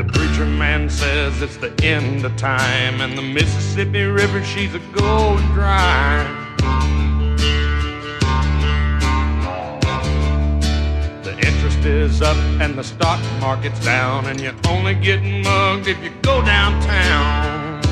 [0.00, 4.78] The preacher man says it's the end of time, and the Mississippi River, she's a
[4.94, 6.24] gold dry.
[11.22, 16.02] The interest is up and the stock market's down, and you're only getting mugged if
[16.02, 17.82] you go downtown.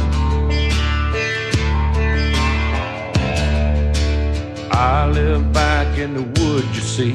[4.73, 7.13] I live back in the woods, you see.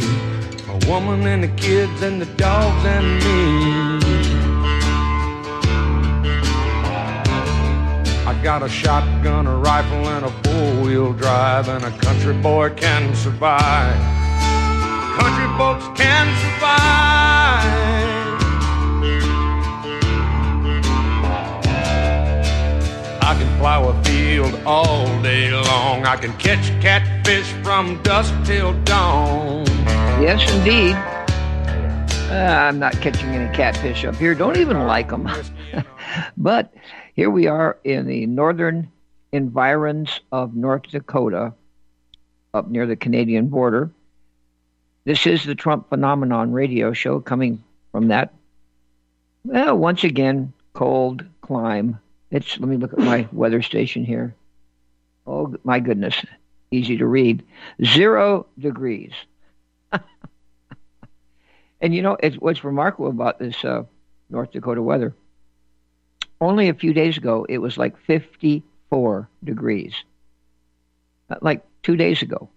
[0.70, 4.03] A woman and the kids and the dogs and me.
[8.44, 13.96] Got a shotgun, a rifle, and a four-wheel drive, and a country boy can survive.
[15.18, 16.84] Country folks can survive.
[23.22, 26.06] I can plow a field all day long.
[26.06, 29.66] I can catch catfish from dusk till dawn.
[30.22, 30.96] Yes, indeed.
[32.30, 34.36] Uh, I'm not catching any catfish up here.
[34.36, 35.30] Don't even like them.
[36.38, 36.74] but
[37.14, 38.92] here we are in the northern
[39.32, 41.54] environs of North Dakota,
[42.54, 43.92] up near the Canadian border.
[45.06, 48.34] This is the Trump Phenomenon radio show coming from that,
[49.46, 52.00] well, once again, cold climb.
[52.32, 54.34] It's, let me look at my weather station here.
[55.28, 56.16] Oh, my goodness.
[56.72, 57.44] Easy to read.
[57.84, 59.12] Zero degrees.
[61.82, 63.84] and you know, it's, what's remarkable about this uh,
[64.30, 65.14] North Dakota weather,
[66.44, 69.94] only a few days ago, it was like 54 degrees.
[71.30, 72.50] Uh, like two days ago.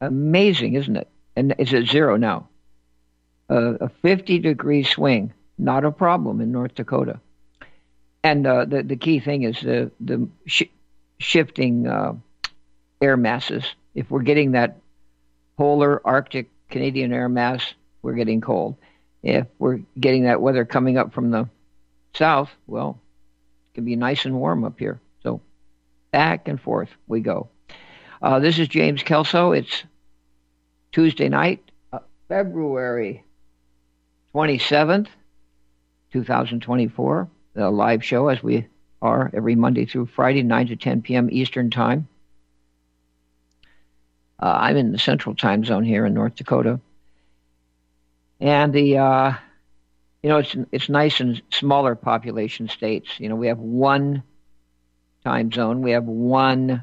[0.00, 1.08] Amazing, isn't it?
[1.34, 2.48] And it's at zero now.
[3.50, 7.20] Uh, a 50 degree swing, not a problem in North Dakota.
[8.22, 10.74] And uh, the the key thing is the the sh-
[11.18, 12.14] shifting uh,
[13.00, 13.64] air masses.
[13.94, 14.78] If we're getting that
[15.56, 18.76] polar Arctic Canadian air mass, we're getting cold.
[19.22, 21.48] If we're getting that weather coming up from the
[22.14, 23.00] south, well,
[23.78, 25.00] can be nice and warm up here.
[25.22, 25.40] So
[26.10, 27.48] back and forth we go.
[28.20, 29.52] Uh, this is James Kelso.
[29.52, 29.84] It's
[30.90, 33.24] Tuesday night, uh, February
[34.34, 35.06] 27th,
[36.12, 37.28] 2024.
[37.54, 38.66] The live show, as we
[39.00, 41.28] are every Monday through Friday, 9 to 10 p.m.
[41.30, 42.08] Eastern Time.
[44.42, 46.80] Uh, I'm in the central time zone here in North Dakota.
[48.40, 49.34] And the, uh,
[50.22, 53.08] you know, it's, it's nice in smaller population states.
[53.18, 54.22] You know, we have one
[55.24, 56.82] time zone, we have one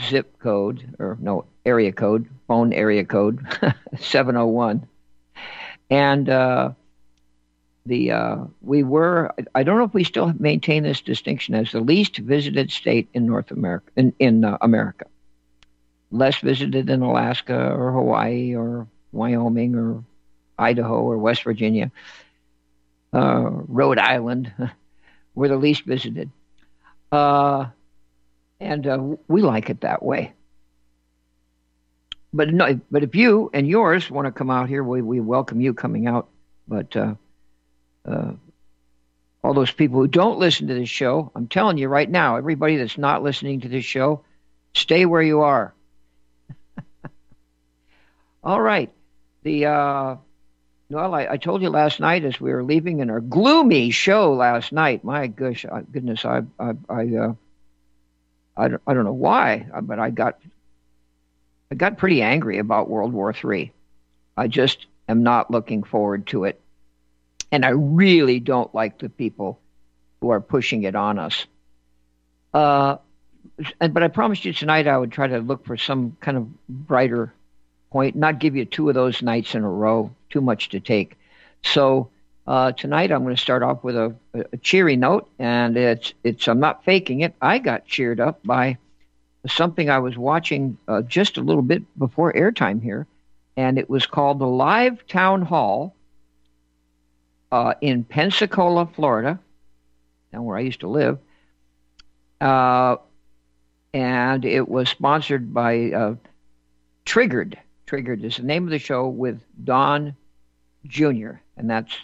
[0.00, 3.46] zip code, or no, area code, phone area code,
[3.98, 4.88] 701.
[5.90, 6.70] And uh,
[7.86, 11.80] the uh, we were, I don't know if we still maintain this distinction as the
[11.80, 15.06] least visited state in North America, in, in uh, America.
[16.10, 20.04] Less visited than Alaska or Hawaii or Wyoming or
[20.58, 21.90] Idaho or West Virginia.
[23.12, 24.52] Uh, Rhode Island
[25.34, 26.30] were the least visited.
[27.10, 27.66] Uh,
[28.60, 30.32] and uh, we like it that way.
[32.32, 35.60] But no, but if you and yours want to come out here, we, we welcome
[35.60, 36.28] you coming out.
[36.66, 37.14] But uh,
[38.04, 38.32] uh,
[39.42, 42.76] all those people who don't listen to this show, I'm telling you right now, everybody
[42.76, 44.24] that's not listening to this show,
[44.74, 45.72] stay where you are.
[48.44, 48.92] all right.
[49.44, 50.16] The uh,
[50.90, 54.32] well, I, I, told you last night as we were leaving in our gloomy show
[54.32, 55.04] last night.
[55.04, 57.34] My gosh, uh, goodness, I I I, uh,
[58.56, 60.38] I, don't, I don't know why, uh, but I got
[61.70, 63.72] I got pretty angry about World War III.
[64.36, 66.60] I just am not looking forward to it.
[67.50, 69.58] And I really don't like the people
[70.20, 71.46] who are pushing it on us.
[72.52, 72.96] Uh,
[73.78, 77.32] but I promised you tonight I would try to look for some kind of brighter
[77.90, 81.16] point, not give you two of those nights in a row, too much to take.
[81.62, 82.10] So
[82.46, 86.48] uh, tonight I'm going to start off with a, a, cheery note, and it's it's
[86.48, 87.34] I'm not faking it.
[87.42, 88.78] I got cheered up by
[89.46, 93.06] something I was watching uh, just a little bit before airtime here,
[93.56, 95.94] and it was called the Live Town Hall
[97.52, 99.38] uh, in Pensacola, Florida,
[100.32, 101.18] down where I used to live.
[102.40, 102.96] Uh,
[103.92, 106.14] and it was sponsored by uh,
[107.04, 107.58] Triggered.
[107.88, 110.14] Triggered is the name of the show with Don
[110.86, 111.96] Jr., and that's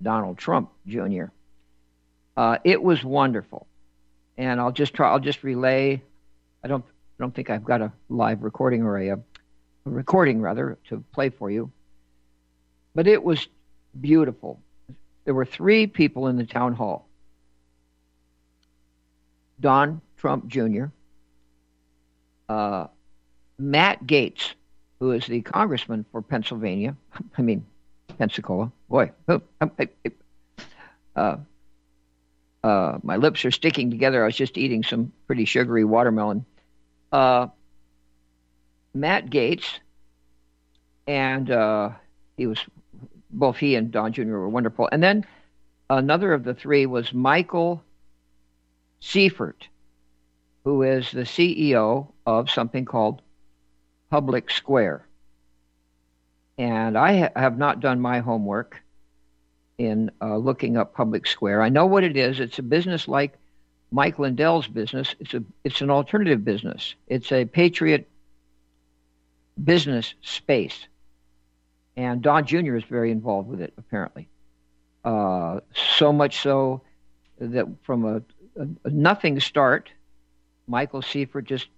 [0.00, 1.24] Donald Trump Jr.
[2.36, 3.66] Uh, it was wonderful,
[4.36, 5.10] and I'll just try.
[5.10, 6.02] I'll just relay
[6.62, 9.20] I don't I don't think I've got a live recording or a, a
[9.84, 11.72] recording rather to play for you.
[12.94, 13.48] But it was
[14.00, 14.60] beautiful.
[15.24, 17.08] There were three people in the town hall.
[19.60, 20.86] Don Trump Jr.,
[22.48, 22.86] uh,
[23.58, 24.54] Matt Gaetz,
[25.00, 26.96] who is the congressman for Pennsylvania.
[27.38, 27.66] I mean,
[28.18, 28.72] Pensacola.
[28.88, 29.42] Boy, oh,
[31.16, 31.36] uh,
[32.64, 34.22] uh, my lips are sticking together.
[34.22, 36.44] I was just eating some pretty sugary watermelon.
[37.12, 37.48] Uh,
[38.94, 39.78] Matt Gaetz,
[41.06, 41.90] and uh,
[42.36, 42.58] he was
[43.30, 44.24] both he and Don Jr.
[44.24, 44.88] were wonderful.
[44.90, 45.24] And then
[45.90, 47.82] another of the three was Michael
[49.00, 49.68] Seifert,
[50.64, 53.22] who is the CEO of something called
[54.10, 55.06] Public Square.
[56.56, 58.82] And I ha- have not done my homework
[59.76, 61.62] in uh, looking up Public Square.
[61.62, 62.40] I know what it is.
[62.40, 63.38] It's a business like
[63.90, 65.14] Mike Lindell's business.
[65.20, 66.94] It's a it's an alternative business.
[67.06, 68.08] It's a patriot
[69.62, 70.86] business space,
[71.96, 72.76] and Don Jr.
[72.76, 74.28] is very involved with it apparently.
[75.04, 75.60] Uh,
[75.96, 76.82] so much so
[77.38, 78.16] that from a,
[78.60, 79.90] a, a nothing start,
[80.66, 81.68] Michael Seifert just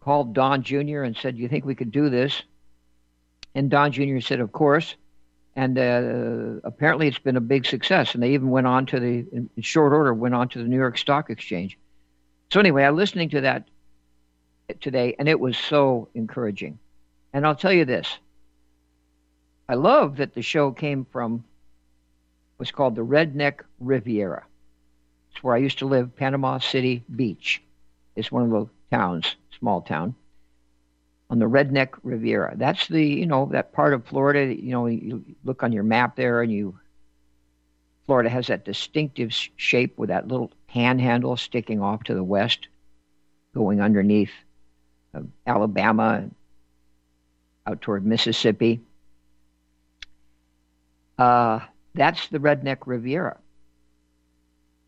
[0.00, 1.02] called Don Jr.
[1.02, 2.42] and said, "Do you think we could do this?"
[3.54, 4.20] And Don Jr.
[4.20, 4.94] said, "Of course."
[5.58, 8.14] and uh, apparently it's been a big success.
[8.14, 10.76] And they even went on to the, in short order, went on to the New
[10.76, 11.76] York Stock Exchange.
[12.52, 13.68] So anyway, I'm listening to that
[14.80, 16.78] today, and it was so encouraging.
[17.32, 18.18] And I'll tell you this:
[19.68, 21.42] I love that the show came from
[22.56, 24.44] what's called the Redneck Riviera.
[25.32, 27.60] It's where I used to live, Panama City Beach.
[28.14, 30.14] It's one of the towns, small town
[31.30, 32.54] on the Redneck Riviera.
[32.56, 36.16] That's the, you know, that part of Florida, you know, you look on your map
[36.16, 36.78] there and you,
[38.06, 42.68] Florida has that distinctive shape with that little panhandle sticking off to the west,
[43.54, 44.30] going underneath
[45.14, 46.34] uh, Alabama and
[47.66, 48.80] out toward Mississippi.
[51.18, 51.60] Uh,
[51.94, 53.36] that's the Redneck Riviera.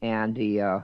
[0.00, 0.81] And the uh,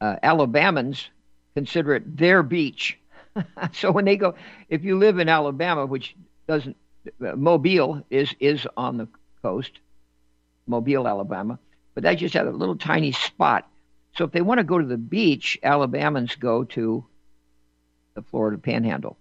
[0.00, 1.06] uh Alabamans
[1.54, 2.98] consider it their beach.
[3.72, 4.34] so when they go,
[4.68, 6.14] if you live in Alabama, which
[6.46, 6.76] doesn't,
[7.24, 9.08] uh, Mobile is is on the
[9.42, 9.72] coast,
[10.66, 11.58] Mobile, Alabama,
[11.94, 13.68] but that just had a little tiny spot.
[14.16, 17.04] So if they want to go to the beach, Alabamans go to
[18.14, 19.16] the Florida Panhandle.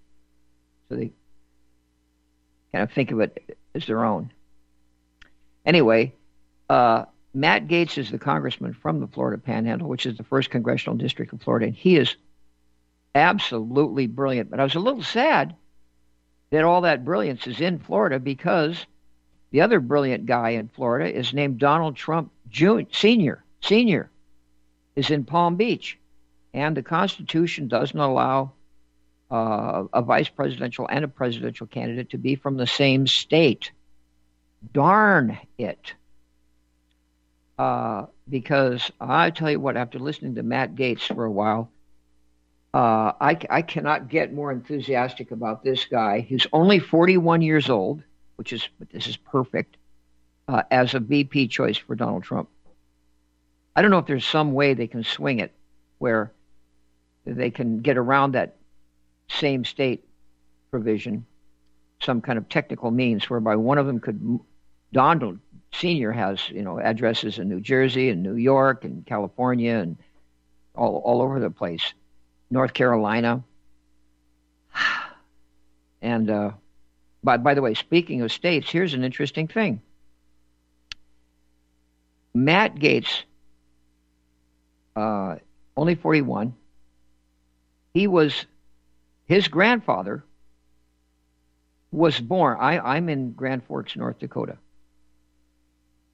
[0.89, 1.11] So they
[2.71, 4.31] kind of think of it as their own.
[5.65, 6.13] Anyway,
[6.69, 7.05] uh,
[7.37, 11.33] Matt Gaetz is the congressman from the Florida Panhandle, which is the first congressional district
[11.33, 12.15] of Florida, and he is
[13.13, 14.49] absolutely brilliant.
[14.49, 15.55] But I was a little sad
[16.49, 18.87] that all that brilliance is in Florida because
[19.51, 22.81] the other brilliant guy in Florida is named Donald Trump Jr.
[22.91, 23.43] Senior.
[23.61, 24.09] Senior
[24.95, 25.99] is in Palm Beach,
[26.55, 28.53] and the Constitution doesn't allow
[29.29, 33.69] uh, a vice presidential and a presidential candidate to be from the same state.
[34.73, 35.93] Darn it.
[37.57, 41.71] Uh, because I tell you what, after listening to Matt Gaetz for a while,
[42.73, 46.19] uh, I, I cannot get more enthusiastic about this guy.
[46.19, 48.03] He's only 41 years old,
[48.35, 49.77] which is this is perfect
[50.47, 52.49] uh, as a VP choice for Donald Trump.
[53.75, 55.51] I don't know if there's some way they can swing it
[55.97, 56.31] where
[57.25, 58.57] they can get around that
[59.29, 60.05] same state
[60.71, 61.25] provision,
[62.01, 64.39] some kind of technical means whereby one of them could
[64.93, 65.39] Donald
[65.73, 69.97] Senior has you know addresses in New Jersey and New York and California and
[70.75, 71.93] all all over the place.
[72.49, 73.43] North Carolina.
[75.99, 76.51] And uh,
[77.23, 79.81] by, by the way, speaking of states, here's an interesting thing.
[82.33, 83.23] Matt Gaetz,
[84.95, 85.37] uh,
[85.75, 86.53] only 41,
[87.95, 88.45] he was,
[89.25, 90.23] his grandfather
[91.91, 94.57] was born, I, I'm in Grand Forks, North Dakota.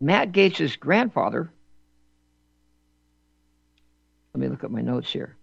[0.04, 1.50] Matt Gaetz' grandfather,
[4.34, 5.38] let me look at my notes here.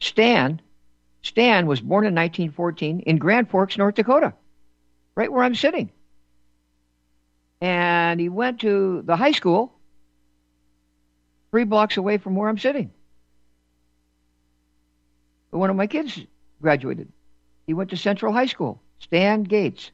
[0.00, 0.60] Stan,
[1.22, 4.34] Stan was born in 1914 in Grand Forks, North Dakota,
[5.16, 5.90] right where I'm sitting.
[7.60, 9.72] And he went to the high school
[11.50, 12.92] three blocks away from where I'm sitting.
[15.50, 16.20] One of my kids
[16.62, 17.10] graduated.
[17.66, 19.90] He went to Central High School, Stan Gaetz.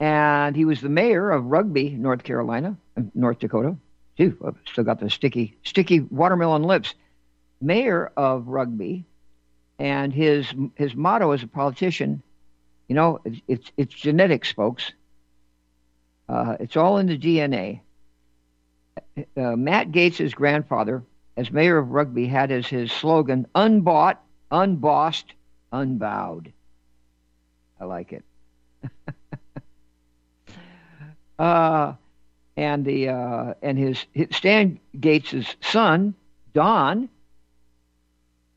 [0.00, 2.76] And he was the mayor of Rugby, North Carolina,
[3.14, 3.76] North Dakota.
[4.16, 6.94] Gee, I've still got the sticky, sticky watermelon lips
[7.60, 9.04] mayor of Rugby,
[9.78, 12.22] and his his motto as a politician,
[12.88, 14.92] you know, it's it's, it's genetics, folks.
[16.28, 17.80] Uh, it's all in the DNA.
[19.36, 21.02] Uh, Matt Gaetz' grandfather,
[21.36, 25.32] as mayor of Rugby, had as his slogan "Unbought, unbossed,
[25.72, 26.52] unbowed."
[27.80, 28.24] I like it.
[31.40, 31.94] uh,
[32.56, 36.14] and the uh, and his, his Stan Gaetz' son
[36.52, 37.08] Don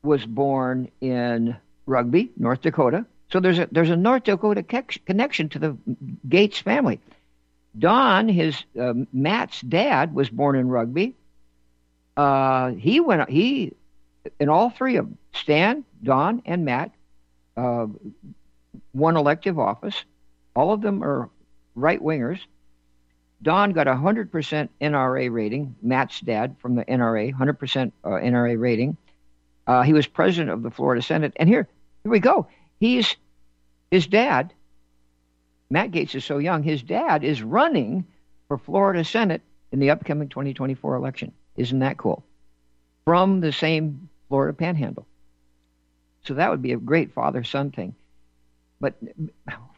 [0.02, 3.06] was born in Rugby, North Dakota.
[3.32, 5.76] So there's a there's a North Dakota connection to the
[6.28, 7.00] Gaetz family.
[7.76, 11.14] Don, his uh, Matt's dad, was born in Rugby.
[12.16, 13.28] Uh, he went.
[13.30, 13.72] He,
[14.38, 16.92] and all three of them, Stan, Don, and Matt,
[17.56, 17.86] uh,
[18.92, 20.04] won elective office.
[20.54, 21.30] All of them are
[21.74, 22.38] right wingers.
[23.44, 28.96] Don got a 100% NRA rating, Matt's dad from the NRA, 100% uh, NRA rating.
[29.66, 31.34] Uh, he was president of the Florida Senate.
[31.36, 31.68] And here,
[32.02, 32.46] here we go.
[32.80, 33.16] He's
[33.90, 34.52] his dad.
[35.70, 36.62] Matt Gaetz is so young.
[36.62, 38.06] His dad is running
[38.48, 41.30] for Florida Senate in the upcoming 2024 election.
[41.56, 42.24] Isn't that cool?
[43.04, 45.06] From the same Florida Panhandle.
[46.24, 47.94] So that would be a great father-son thing.
[48.80, 48.94] But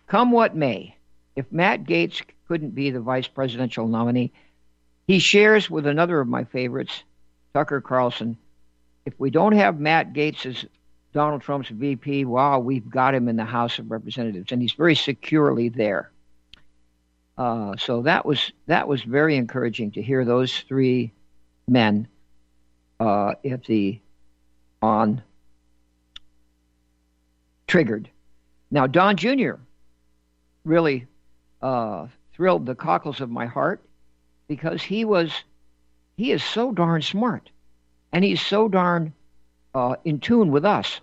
[0.07, 0.97] come what may,
[1.35, 4.33] if Matt Gaetz couldn't be the vice presidential nominee,
[5.07, 7.03] he shares with another of my favorites,
[7.55, 8.37] Tucker Carlson,
[9.07, 10.67] if we don't have Matt Gaetz as
[11.13, 14.97] Donald Trump's VP, wow, we've got him in the House of Representatives, and he's very
[14.97, 16.11] securely there.
[17.39, 21.13] Uh, so that was that was very encouraging to hear those three
[21.69, 22.09] men
[22.99, 24.01] uh, if the
[24.83, 25.23] on
[27.67, 28.11] triggered.
[28.71, 29.55] Now Don Jr.
[30.65, 31.07] really
[31.63, 33.83] uh, thrilled the cockles of my heart
[34.47, 35.33] because he was
[36.17, 37.51] he is so darn smart
[38.13, 39.13] and he's so darn
[39.75, 41.01] uh, in tune with us.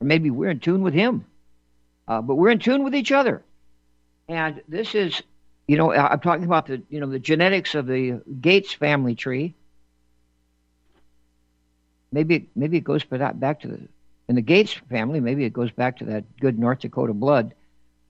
[0.00, 1.24] Or maybe we're in tune with him,
[2.08, 3.42] uh, but we're in tune with each other.
[4.28, 5.22] And this is,
[5.68, 9.54] you know, I'm talking about the, you know, the genetics of the Gaetz family tree.
[12.10, 13.80] Maybe, maybe it goes back to the,
[14.28, 15.20] in the Gaetz family.
[15.20, 17.54] Maybe it goes back to that good North Dakota blood,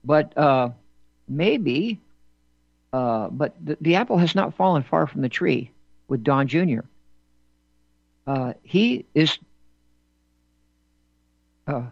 [0.03, 0.69] but uh,
[1.27, 1.99] maybe,
[2.91, 5.71] uh, but the, the apple has not fallen far from the tree
[6.07, 6.81] with Don Jr
[8.25, 9.37] uh, he is
[11.67, 11.83] uh,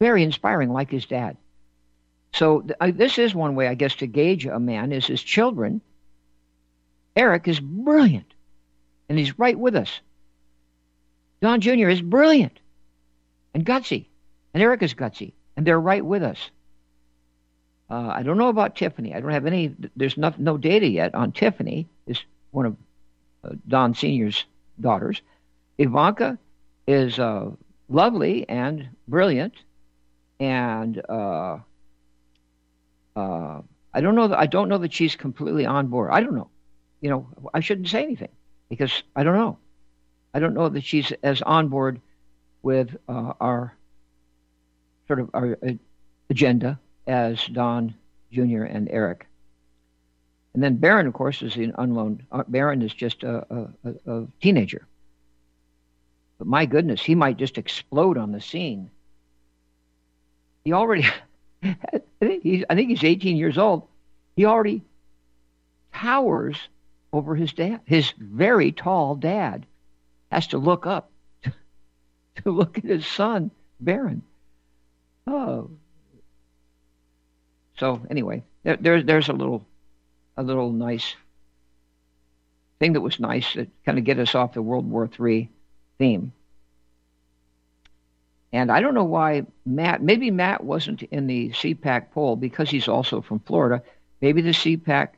[0.00, 1.36] very inspiring, like his dad.
[2.32, 5.22] So th- uh, this is one way, I guess, to gauge a man is his
[5.22, 5.80] children.
[7.16, 8.32] Eric is brilliant,
[9.08, 10.00] and he's right with us.
[11.40, 11.88] Don Jr.
[11.88, 12.58] is brilliant
[13.52, 14.06] and gutsy,
[14.52, 16.50] and Eric is gutsy, and they're right with us.
[17.90, 19.14] Uh, I don't know about Tiffany.
[19.14, 19.74] I don't have any.
[19.94, 21.86] There's no, no data yet on Tiffany.
[22.06, 22.76] Is one of
[23.44, 24.44] uh, Don Senior's
[24.80, 25.20] daughters.
[25.78, 26.38] Ivanka
[26.86, 27.50] is uh,
[27.88, 29.54] lovely and brilliant,
[30.40, 31.58] and uh,
[33.16, 33.60] uh,
[33.92, 34.28] I don't know.
[34.28, 36.10] That, I don't know that she's completely on board.
[36.10, 36.48] I don't know.
[37.00, 38.30] You know, I shouldn't say anything
[38.70, 39.58] because I don't know.
[40.32, 42.00] I don't know that she's as on board
[42.62, 43.76] with uh, our
[45.06, 45.72] sort of our uh,
[46.30, 47.94] agenda as Don
[48.32, 48.64] Jr.
[48.64, 49.26] and Eric.
[50.54, 52.22] And then Barron, of course, is an unknown.
[52.30, 54.86] Uh, Barron is just a, a, a, teenager.
[56.38, 58.90] But my goodness, he might just explode on the scene.
[60.64, 61.06] He already,
[61.62, 63.88] I, think he's, I think he's 18 years old.
[64.36, 64.82] He already
[65.92, 66.56] towers
[67.12, 67.80] over his dad.
[67.84, 69.66] His very tall dad
[70.30, 71.10] has to look up
[71.42, 74.22] to look at his son, Barron.
[75.26, 75.70] Oh.
[77.76, 79.66] So anyway, there, there, there's a little
[80.36, 81.14] a little nice
[82.78, 85.48] thing that was nice that kind of get us off the World War III
[85.98, 86.32] theme.
[88.52, 92.88] And I don't know why Matt, maybe Matt wasn't in the CPAC poll because he's
[92.88, 93.82] also from Florida.
[94.20, 95.08] Maybe the CPAC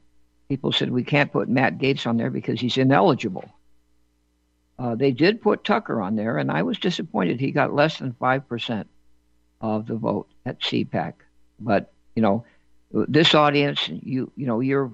[0.48, 3.44] people said we can't put Matt Gaetz on there because he's ineligible.
[4.78, 8.12] Uh, they did put Tucker on there, and I was disappointed he got less than
[8.12, 8.84] 5%
[9.60, 11.14] of the vote at CPAC.
[11.58, 12.44] But, you know,
[12.90, 14.90] this audience, you you know, you're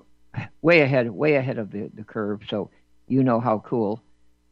[0.61, 2.43] way ahead, way ahead of the, the curve.
[2.51, 2.71] So
[3.09, 4.03] you know how cool.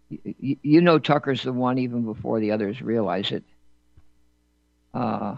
[0.09, 3.45] You, you know Tucker's the one even before the others realize it.
[4.95, 5.37] Uh,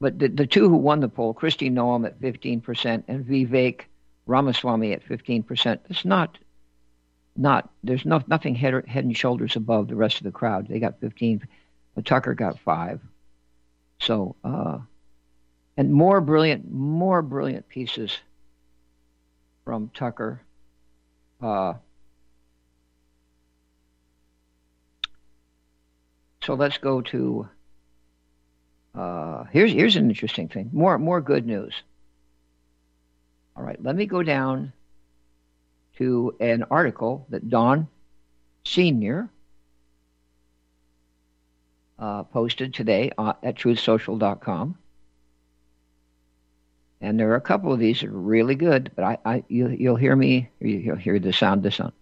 [0.00, 3.82] but the, the two who won the poll, Kristi Noem at 15% and Vivek
[4.26, 6.38] Ramaswamy at 15%, it's not,
[7.36, 10.68] not there's no, nothing head, head and shoulders above the rest of the crowd.
[10.68, 11.46] They got 15,
[11.94, 13.00] but Tucker got five.
[14.00, 14.78] So, uh,
[15.76, 18.18] and more brilliant, more brilliant pieces
[19.64, 20.42] from Tucker.
[21.40, 21.74] Uh,
[26.42, 27.48] so let's go to
[28.94, 30.70] uh, here's here's an interesting thing.
[30.72, 31.74] More more good news.
[33.56, 34.72] All right, let me go down
[35.96, 37.88] to an article that Don
[38.64, 39.28] Senior
[41.98, 44.78] uh, posted today at TruthSocial.com.
[47.00, 49.68] And there are a couple of these that are really good, but I, I you,
[49.68, 51.92] you'll hear me, you'll hear the sound the sound.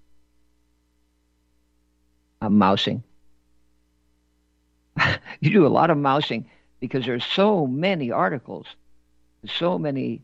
[2.41, 3.03] I'm mousing.
[5.41, 8.67] you do a lot of mousing because there's so many articles
[9.49, 10.23] so many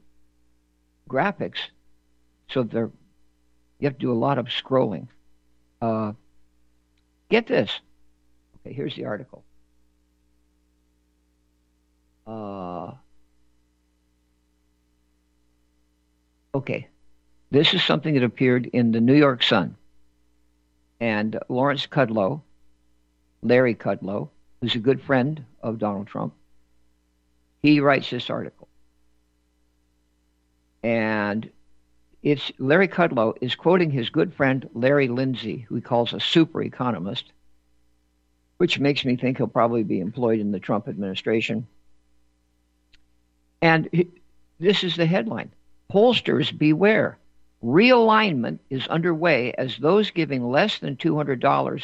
[1.08, 1.58] graphics,
[2.50, 2.90] so they're
[3.78, 5.06] you have to do a lot of scrolling.
[5.80, 6.12] Uh,
[7.30, 7.70] get this.
[8.56, 9.44] Okay, here's the article.
[12.28, 12.92] Uh,
[16.54, 16.88] okay,
[17.50, 19.76] this is something that appeared in the New York Sun.
[21.00, 22.42] And Lawrence Kudlow,
[23.42, 24.28] Larry Kudlow,
[24.60, 26.34] who's a good friend of Donald Trump,
[27.62, 28.68] he writes this article.
[30.82, 31.50] And
[32.22, 36.60] it's Larry Kudlow is quoting his good friend Larry Lindsey, who he calls a super
[36.60, 37.32] economist,
[38.58, 41.66] which makes me think he'll probably be employed in the Trump administration.
[43.60, 43.88] And
[44.60, 45.50] this is the headline
[45.92, 47.18] Pollsters beware.
[47.64, 51.82] Realignment is underway as those giving less than $200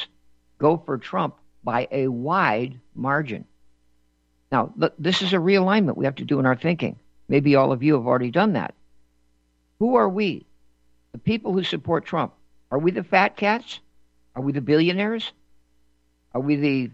[0.58, 3.44] go for Trump by a wide margin.
[4.52, 6.96] Now, this is a realignment we have to do in our thinking.
[7.28, 8.74] Maybe all of you have already done that.
[9.80, 10.46] Who are we?
[11.12, 12.34] The people who support Trump.
[12.70, 13.80] Are we the fat cats?
[14.36, 15.32] Are we the billionaires?
[16.34, 16.90] Are we the,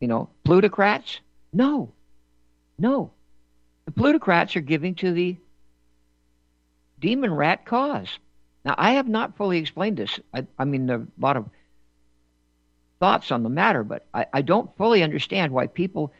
[0.00, 1.20] you know, plutocrats?
[1.52, 1.92] No.
[2.78, 3.12] No.
[3.86, 5.36] The plutocrats are giving to the
[6.98, 8.08] demon rat cause.
[8.64, 10.18] Now, I have not fully explained this.
[10.34, 11.48] I, I mean, a lot of
[12.98, 16.12] thoughts on the matter, but I, I don't fully understand why people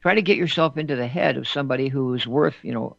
[0.00, 2.96] try to get yourself into the head of somebody who is worth, you know,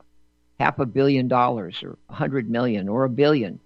[0.59, 3.59] half a billion dollars or a hundred million or a billion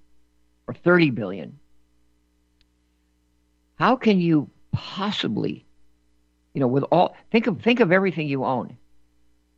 [0.67, 1.59] or 30 billion.
[3.75, 5.65] How can you possibly,
[6.53, 8.77] you know, with all think of think of everything you own.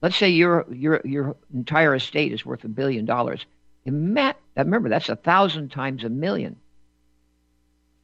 [0.02, 3.46] Let's say your your your entire estate is worth a billion dollars.
[3.86, 6.58] Remember, that's a thousand times a million.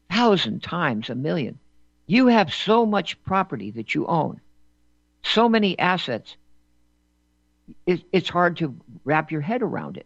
[0.10, 1.60] Thousand times a million.
[2.08, 4.40] You have so much property that you own,
[5.24, 6.36] so many assets
[7.86, 10.06] it, it's hard to wrap your head around it.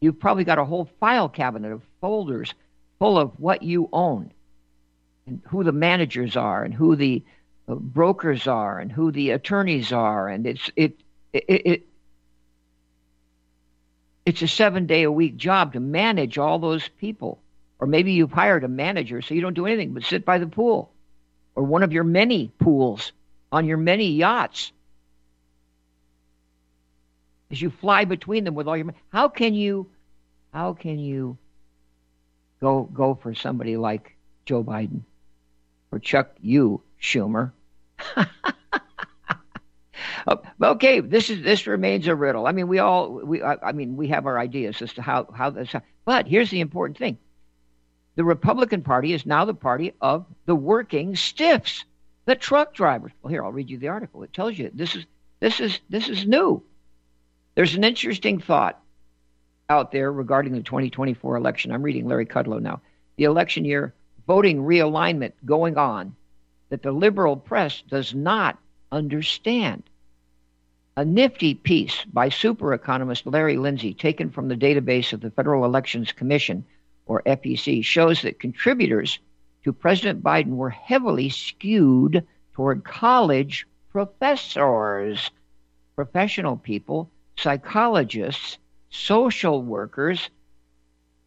[0.00, 2.54] You've probably got a whole file cabinet of folders
[2.98, 4.32] full of what you own
[5.26, 7.22] and who the managers are and who the
[7.76, 11.00] brokers are and who the attorneys are and it's it
[11.32, 11.86] it, it
[14.26, 17.40] it's a seven day a week job to manage all those people.
[17.78, 20.46] Or maybe you've hired a manager so you don't do anything but sit by the
[20.46, 20.92] pool.
[21.54, 23.12] Or one of your many pools
[23.50, 24.72] on your many yachts.
[27.50, 29.88] As you fly between them with all your how can you
[30.52, 31.36] how can you
[32.60, 35.00] go go for somebody like Joe Biden
[35.90, 37.52] or Chuck you Schumer
[40.62, 42.46] okay this is this remains a riddle.
[42.46, 45.28] I mean we all we I, I mean we have our ideas as to how
[45.32, 47.18] how this but here's the important thing.
[48.16, 51.84] The Republican Party is now the party of the working stiffs
[52.26, 53.12] the truck drivers.
[53.22, 54.22] Well here I'll read you the article.
[54.22, 55.06] It tells you this is
[55.40, 56.62] this is this is new.
[57.54, 58.80] There's an interesting thought
[59.68, 61.72] out there regarding the 2024 election.
[61.72, 62.80] I'm reading Larry Kudlow now.
[63.16, 63.94] The election year
[64.26, 66.14] voting realignment going on
[66.70, 68.58] that the liberal press does not
[68.90, 69.82] understand.
[70.96, 75.64] A nifty piece by super economist Larry Lindsey, taken from the database of the Federal
[75.64, 76.64] Elections Commission,
[77.06, 79.18] or FEC, shows that contributors
[79.64, 85.30] to President Biden were heavily skewed toward college professors,
[85.94, 88.58] professional people psychologists,
[88.90, 90.28] social workers,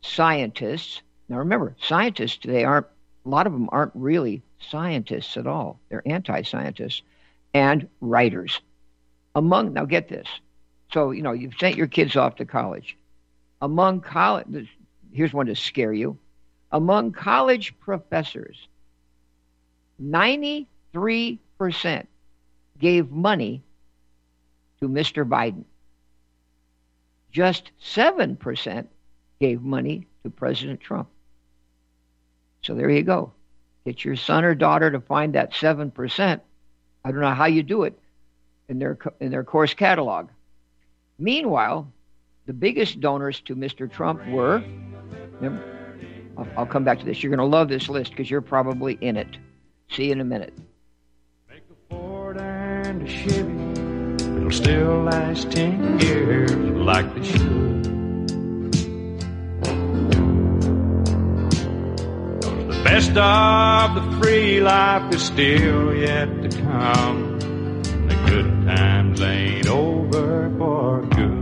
[0.02, 1.02] scientists.
[1.28, 2.88] Now remember, scientists today aren't,
[3.26, 5.80] a lot of them aren't really scientists at all.
[5.90, 7.02] They're anti scientists
[7.54, 8.60] and writers.
[9.36, 10.28] Among, now get this.
[10.92, 12.98] So, you know, you've sent your kids off to college.
[13.62, 14.70] Among college,
[15.12, 16.18] here's one to scare you.
[16.72, 18.68] Among college professors,
[20.02, 20.68] 93%
[22.80, 23.64] gave money
[24.80, 25.28] to Mr.
[25.28, 25.64] Biden
[27.34, 28.88] just 7%
[29.42, 31.10] gave money to President Trump.
[32.66, 33.34] So there you go.
[33.86, 36.40] Get your son or daughter to find that 7%.
[37.06, 38.00] I don't know how you do it
[38.70, 40.30] in their, in their course catalog.
[41.20, 41.92] Meanwhile,
[42.46, 43.92] the biggest donors to Mr.
[43.92, 44.64] Trump were,
[45.36, 45.64] remember,
[46.58, 47.22] I'll, come back to this.
[47.22, 49.38] You're going to love this list because you're probably in it.
[49.90, 50.58] See you in a minute.
[51.50, 53.74] Make a Ford and a Chevy
[54.44, 57.93] it'll still last 10 years like.
[62.94, 67.40] Best of the free life is still yet to come.
[68.08, 71.34] The good times ain't over for good.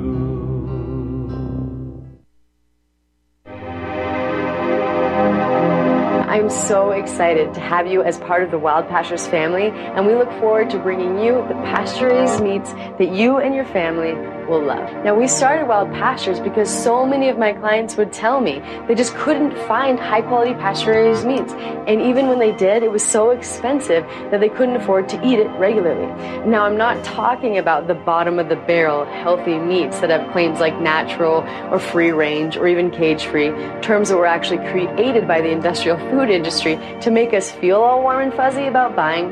[6.30, 10.16] I'm so excited to have you as part of the Wild Pastures family, and we
[10.16, 14.14] look forward to bringing you the pasture raised meats that you and your family
[14.52, 14.92] will love.
[15.06, 18.94] Now, we started Wild Pastures because so many of my clients would tell me they
[18.94, 21.54] just couldn't find high quality pasture raised meats.
[21.88, 25.40] And even when they did, it was so expensive that they couldn't afford to eat
[25.40, 26.08] it regularly.
[26.46, 30.60] Now, I'm not talking about the bottom of the barrel healthy meats that have claims
[30.60, 33.50] like natural or free range or even cage free,
[33.82, 38.02] terms that were actually created by the industrial food industry to make us feel all
[38.02, 39.32] warm and fuzzy about buying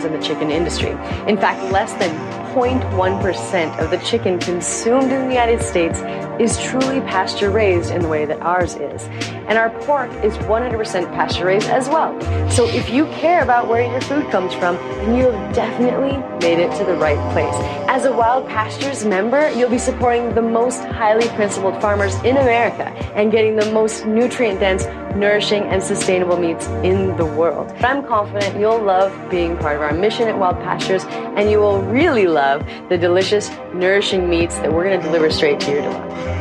[0.00, 0.90] in the chicken industry.
[1.26, 2.10] In fact, less than
[2.54, 6.00] 0.1% of the chicken consumed in the United States
[6.40, 9.02] is truly pasture raised in the way that ours is.
[9.48, 12.18] And our pork is 100% pasture raised as well.
[12.50, 16.58] So if you care about where your food comes from, then you have definitely made
[16.58, 17.54] it to the right place.
[17.88, 22.84] As a Wild Pastures member, you'll be supporting the most highly principled farmers in America
[23.14, 27.68] and getting the most nutrient dense, nourishing, and sustainable meats in the world.
[27.80, 31.04] But I'm confident you'll love being part of our mission at Wild Pastures
[31.36, 35.60] and you will really love the delicious, nourishing meats that we're going to deliver straight
[35.60, 36.31] to your door.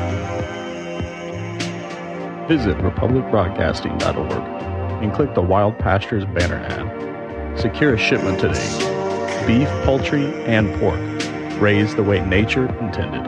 [2.47, 7.59] Visit republicbroadcasting.org and click the Wild Pastures banner ad.
[7.59, 9.47] Secure a shipment today.
[9.47, 10.99] Beef, poultry, and pork,
[11.61, 13.25] raised the way nature intended.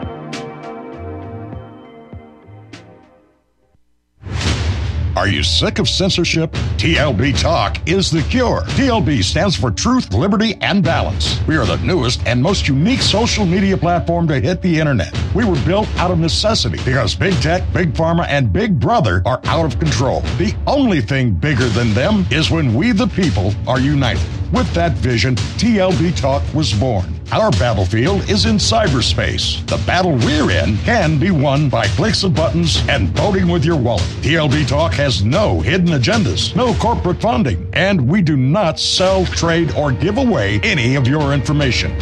[5.16, 6.50] Are you sick of censorship?
[6.76, 8.62] TLB Talk is the cure.
[8.62, 11.38] TLB stands for Truth, Liberty, and Balance.
[11.46, 15.16] We are the newest and most unique social media platform to hit the internet.
[15.32, 19.40] We were built out of necessity because big tech, big pharma, and big brother are
[19.44, 20.22] out of control.
[20.36, 24.26] The only thing bigger than them is when we, the people, are united.
[24.52, 27.06] With that vision, TLB Talk was born.
[27.32, 29.66] Our battlefield is in cyberspace.
[29.66, 33.76] The battle we're in can be won by clicks of buttons and voting with your
[33.76, 34.04] wallet.
[34.22, 39.72] TLB Talk has no hidden agendas, no corporate funding, and we do not sell, trade,
[39.76, 41.92] or give away any of your information.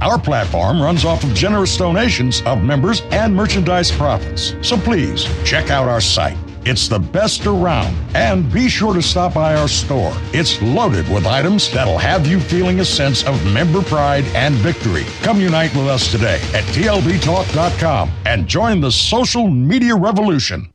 [0.00, 4.54] Our platform runs off of generous donations of members and merchandise profits.
[4.62, 7.96] So please check out our site it's the best around.
[8.14, 10.12] And be sure to stop by our store.
[10.32, 15.04] It's loaded with items that'll have you feeling a sense of member pride and victory.
[15.22, 20.70] Come unite with us today at tlbtalk.com and join the social media revolution.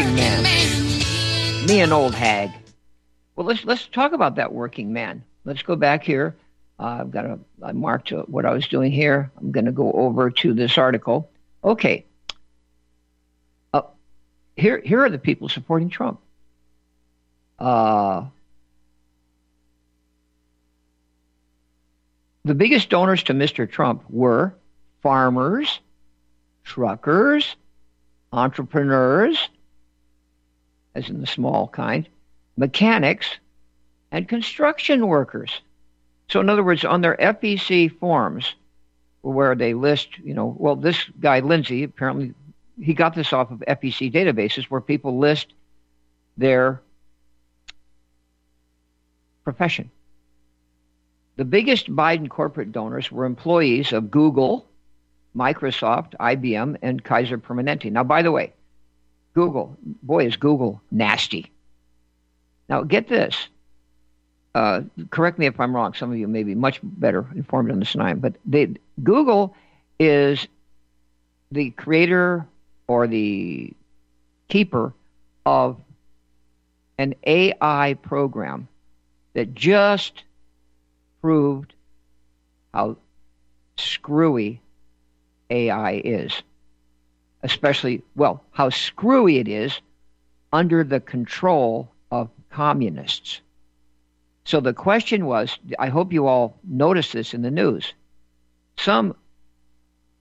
[0.00, 1.66] Working man.
[1.66, 2.50] Me, an old hag.
[3.36, 5.22] Well, let's let's talk about that working man.
[5.44, 6.34] Let's go back here.
[6.78, 9.30] Uh, I've got a I marked what I was doing here.
[9.36, 11.30] I'm going to go over to this article.
[11.62, 12.06] Okay.
[13.74, 13.82] Uh,
[14.56, 16.20] here here are the people supporting Trump.
[17.58, 18.24] Uh,
[22.42, 23.70] The biggest donors to Mr.
[23.70, 24.54] Trump were
[25.02, 25.78] farmers,
[26.64, 27.54] truckers,
[28.32, 29.50] entrepreneurs,
[31.00, 32.08] as in the small kind,
[32.56, 33.26] mechanics,
[34.12, 35.60] and construction workers.
[36.28, 38.54] So, in other words, on their FEC forms,
[39.22, 42.34] where they list, you know, well, this guy, Lindsey, apparently
[42.80, 45.52] he got this off of FEC databases where people list
[46.36, 46.80] their
[49.44, 49.90] profession.
[51.36, 54.66] The biggest Biden corporate donors were employees of Google,
[55.36, 57.90] Microsoft, IBM, and Kaiser Permanente.
[57.90, 58.52] Now, by the way,
[59.34, 61.50] Google, boy, is Google nasty.
[62.68, 63.48] Now, get this.
[64.54, 65.94] Uh, correct me if I'm wrong.
[65.94, 68.18] Some of you may be much better informed on this than I am.
[68.18, 69.54] But they, Google
[69.98, 70.46] is
[71.52, 72.46] the creator
[72.88, 73.72] or the
[74.48, 74.92] keeper
[75.46, 75.80] of
[76.98, 78.68] an AI program
[79.34, 80.24] that just
[81.22, 81.72] proved
[82.74, 82.96] how
[83.76, 84.60] screwy
[85.50, 86.42] AI is.
[87.42, 89.80] Especially, well, how screwy it is
[90.52, 93.40] under the control of communists.
[94.44, 97.94] So the question was I hope you all noticed this in the news.
[98.76, 99.14] Some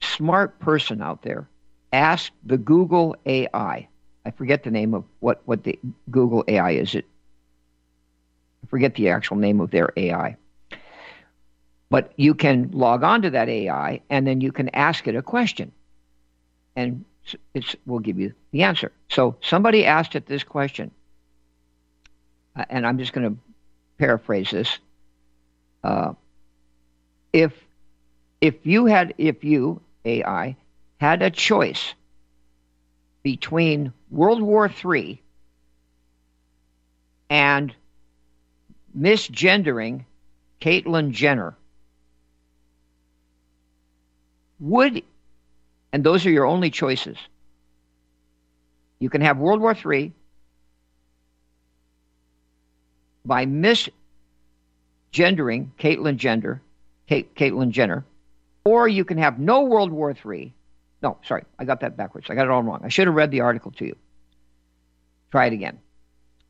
[0.02, 1.48] smart person out there
[1.92, 3.88] asked the Google AI.
[4.26, 5.80] I forget the name of what, what the
[6.12, 6.96] Google AI is.
[6.96, 7.06] It
[8.64, 10.36] I forget the actual name of their AI.
[11.90, 15.24] But you can log on to that AI and then you can ask it a
[15.24, 15.72] question.
[16.76, 17.04] And
[17.54, 18.92] it will give you the answer.
[19.10, 20.92] So somebody asked it this question.
[22.56, 23.42] Uh, and I'm just going to
[23.98, 24.80] paraphrase this.
[25.84, 26.14] Uh,
[27.32, 27.54] if
[28.42, 30.56] if you had if you AI
[30.98, 31.94] had a choice
[33.24, 35.22] between World War III
[37.30, 37.74] and
[38.98, 40.06] misgendering
[40.62, 41.56] Caitlyn Jenner,
[44.60, 45.04] would
[45.92, 47.18] and those are your only choices.
[49.00, 50.14] You can have World War III
[53.26, 53.90] by misgendering
[55.80, 56.62] Caitlyn Jenner,
[57.08, 58.06] Kate, Caitlyn Jenner,
[58.64, 60.54] or you can have no World War III.
[61.02, 62.28] No, sorry, I got that backwards.
[62.30, 62.82] I got it all wrong.
[62.84, 63.96] I should have read the article to you.
[65.32, 65.80] Try it again.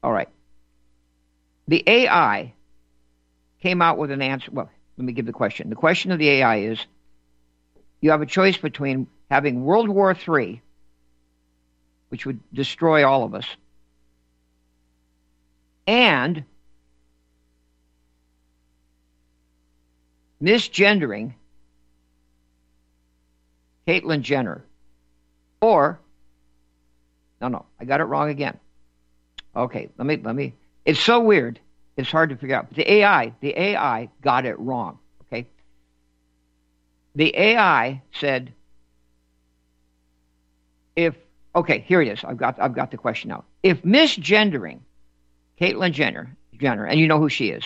[0.01, 0.29] All right.
[1.67, 2.53] The AI
[3.61, 4.49] came out with an answer.
[4.51, 5.69] Well, let me give the question.
[5.69, 6.85] The question of the AI is
[8.01, 10.61] you have a choice between having World War III,
[12.09, 13.45] which would destroy all of us,
[15.85, 16.43] and
[20.41, 21.33] misgendering
[23.87, 24.63] Caitlyn Jenner.
[25.61, 25.99] Or,
[27.41, 28.57] no, no, I got it wrong again.
[29.55, 30.53] Okay, let me, let me,
[30.85, 31.59] it's so weird.
[31.97, 32.73] It's hard to figure out.
[32.73, 34.99] The AI, the AI got it wrong.
[37.15, 38.53] The AI said,
[40.95, 41.15] if,
[41.55, 42.23] okay, here it is.
[42.23, 43.45] I've got, I've got the question now.
[43.63, 44.79] If misgendering
[45.59, 47.63] Caitlyn Jenner, Jenner, and you know who she is,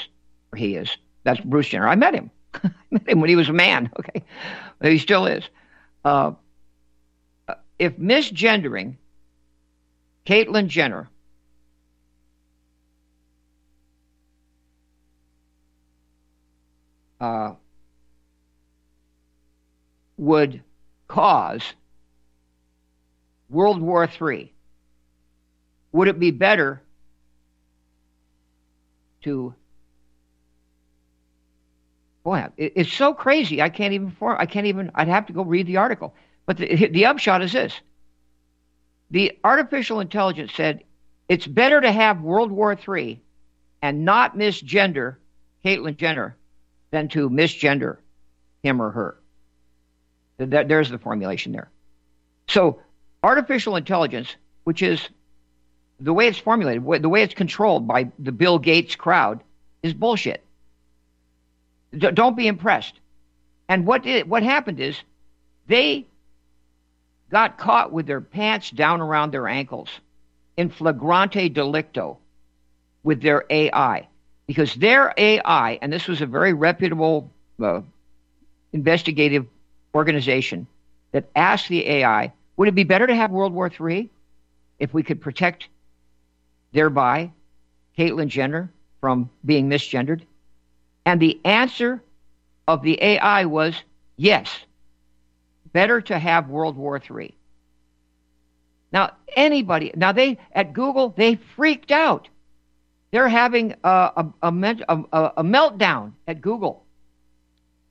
[0.52, 1.88] or he is, that's Bruce Jenner.
[1.88, 2.32] I met him.
[2.64, 3.92] I met him when he was a man.
[4.00, 4.24] Okay,
[4.82, 5.44] he still is.
[6.04, 6.34] Uh,
[7.80, 8.96] if misgendering
[10.26, 11.10] Caitlyn Jenner
[17.20, 17.54] uh,
[20.18, 20.62] would
[21.08, 21.74] cause
[23.50, 24.52] World War III,
[25.92, 26.82] would it be better
[29.24, 29.54] to
[32.24, 33.62] boy, it's so crazy.
[33.62, 34.38] I can't even form.
[34.40, 34.92] I can't even.
[34.96, 36.16] I'd have to go read the article.
[36.46, 37.80] But the, the upshot is this:
[39.12, 40.84] the artificial intelligence said
[41.30, 43.22] it's better to have World War III
[43.82, 45.18] and not misgender
[45.64, 46.38] Caitlyn Jenner
[46.92, 47.98] than to misgender
[48.62, 49.18] him or her.
[50.38, 51.70] There's the formulation there.
[52.48, 52.80] So,
[53.22, 55.08] artificial intelligence, which is
[56.00, 59.44] the way it's formulated, the way it's controlled by the Bill Gates crowd,
[59.82, 60.44] is bullshit.
[61.98, 63.00] D- don't be impressed.
[63.70, 65.00] And what did, what happened is
[65.68, 66.06] they
[67.32, 69.90] got caught with their pants down around their ankles
[70.58, 72.18] in flagrante delicto
[73.04, 74.08] with their AI
[74.48, 77.82] because their AI, and this was a very reputable uh,
[78.72, 79.46] investigative
[79.94, 80.68] organization
[81.12, 84.10] that asked the AI, would it be better to have World War III
[84.80, 85.68] if we could protect
[86.72, 87.32] thereby
[87.98, 90.22] Caitlyn Jenner from being misgendered?
[91.06, 92.02] And the answer
[92.68, 93.76] of the AI was
[94.18, 94.50] yes,
[95.72, 97.36] better to have World War III.
[98.92, 102.30] Now, anybody, now they, at Google, they freaked out.
[103.12, 104.54] They're having a, a,
[104.88, 106.84] a, a meltdown at Google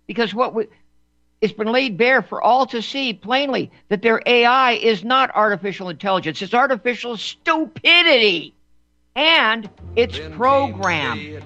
[0.07, 0.67] because what we,
[1.43, 5.89] it's been laid bare for all to see plainly that their AI is not artificial
[5.89, 8.55] intelligence, it's artificial stupidity.
[9.15, 11.43] And it's programmed.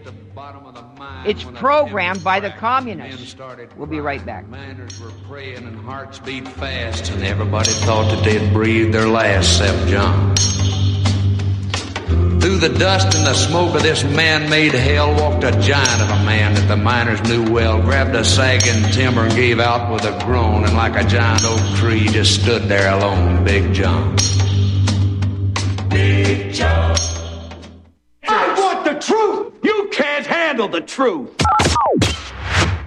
[1.24, 3.34] It's programmed by the communists.
[3.76, 4.46] We'll be right back.
[4.46, 9.60] Miners were praying and hearts beat fast, and everybody thought that they'd breathe their last,
[9.60, 10.36] except John.
[12.46, 16.24] Through the dust and the smoke of this man-made hell walked a giant of a
[16.24, 20.16] man that the miners knew well, grabbed a sagging timber and gave out with a
[20.24, 24.14] groan, and like a giant oak tree just stood there alone, Big John.
[25.88, 26.96] Big John.
[28.28, 29.52] I want the truth.
[29.64, 31.34] You can't handle the truth.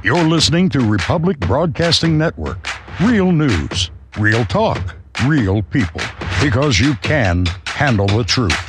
[0.03, 2.65] You're listening to Republic Broadcasting Network.
[3.01, 4.95] Real news, real talk,
[5.25, 5.99] real people.
[6.41, 8.68] Because you can handle the truth.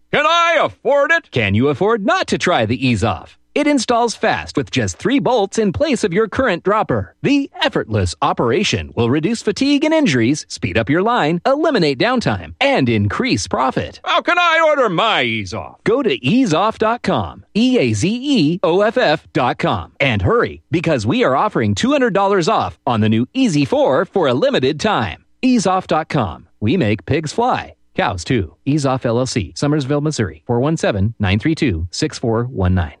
[0.11, 1.31] Can I afford it?
[1.31, 3.37] Can you afford not to try the Ease Off?
[3.55, 7.15] It installs fast with just three bolts in place of your current dropper.
[7.21, 12.89] The effortless operation will reduce fatigue and injuries, speed up your line, eliminate downtime, and
[12.89, 14.01] increase profit.
[14.03, 15.81] How can I order my ease off?
[15.85, 21.37] Go to eazeoff.com, E A Z E O F F.com, and hurry because we are
[21.37, 25.23] offering $200 off on the new Easy 4 for a limited time.
[25.41, 26.49] Eazeoff.com.
[26.59, 27.75] We make pigs fly.
[27.95, 30.43] Cows 2, Ease Off LLC, Summersville, Missouri.
[30.47, 33.00] 417 932 6419.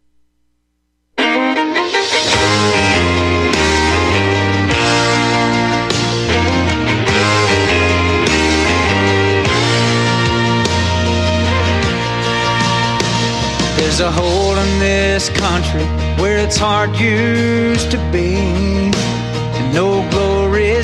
[13.76, 15.84] There's a hole in this country
[16.20, 18.34] where its hard used to be.
[18.34, 20.29] And no glory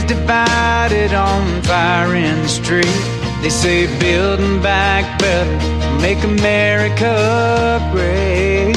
[0.07, 3.01] divided on fire in the street.
[3.43, 5.57] They say building back better,
[6.01, 8.77] make America great.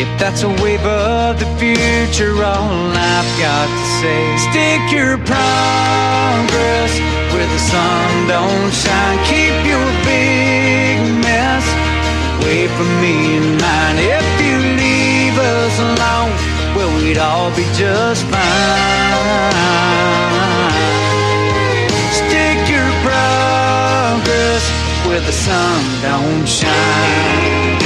[0.00, 6.92] If that's a wave of the future, all I've got to say, stick your progress
[7.32, 9.18] where the sun don't shine.
[9.28, 11.66] Keep your big mess
[12.40, 13.98] away from me and mine.
[13.98, 16.32] If you leave us alone,
[16.74, 18.99] well, we'd all be just fine.
[25.20, 27.78] Where the sun don't shine.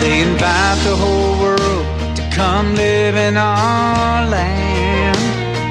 [0.00, 5.16] They invite the whole world to come live in our land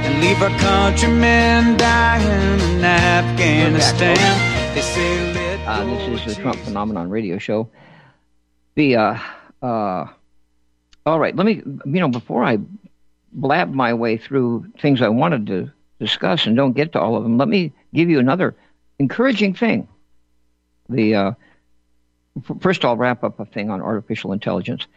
[0.05, 4.75] and leave our countrymen dying in Afghanistan.
[4.75, 7.69] They say let Uh, this is the Trump Phenomenon Radio Show.
[8.75, 9.17] The uh,
[9.61, 10.05] uh,
[11.05, 11.35] all right.
[11.35, 12.57] Let me you know before I
[13.31, 17.23] blab my way through things I wanted to discuss and don't get to all of
[17.23, 17.37] them.
[17.37, 18.55] Let me give you another
[18.99, 19.87] encouraging thing.
[20.87, 21.31] The uh,
[22.59, 24.87] first, I'll wrap up a thing on artificial intelligence.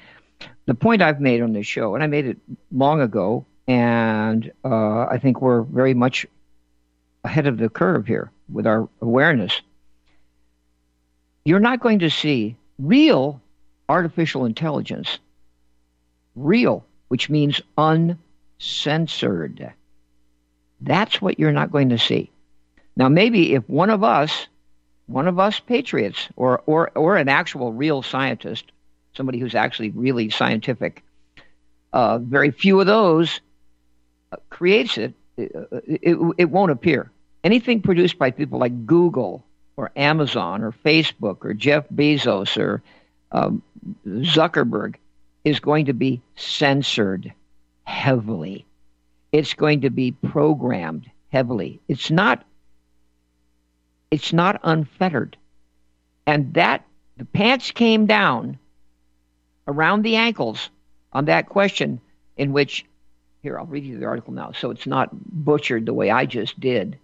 [0.67, 2.39] The point I've made on this show, and I made it
[2.71, 6.27] long ago, and uh, I think we're very much
[7.25, 9.61] ahead of the curve here with our awareness.
[11.45, 13.41] You're not going to see real
[13.89, 15.19] artificial intelligence,
[16.35, 17.61] real, which means
[18.63, 19.73] uncensored.
[20.81, 22.31] That's what you're not going to see.
[22.97, 24.47] Now, maybe if one of us
[25.07, 28.71] one of us patriots or, or, or an actual real scientist,
[29.15, 31.03] somebody who's actually really scientific,
[31.93, 33.41] uh, very few of those
[34.31, 35.53] uh, creates it, it,
[35.85, 37.11] it, it won't appear.
[37.45, 39.45] Anything produced by people like Google
[39.77, 42.81] or Amazon or Facebook or Jeff Bezos or
[43.33, 43.61] um,
[44.07, 44.95] Zuckerberg
[45.45, 47.35] is going to be censored
[47.85, 48.67] heavily.
[49.33, 51.81] It's going to be programmed heavily.
[51.89, 52.45] It's not
[54.11, 55.39] it's not unfettered.
[56.27, 56.85] And that
[57.17, 58.59] the pants came down
[59.67, 60.69] around the ankles
[61.13, 62.01] on that question
[62.37, 62.85] in which
[63.43, 66.61] here I'll read you the article now so it's not butchered the way I just
[66.61, 66.99] did.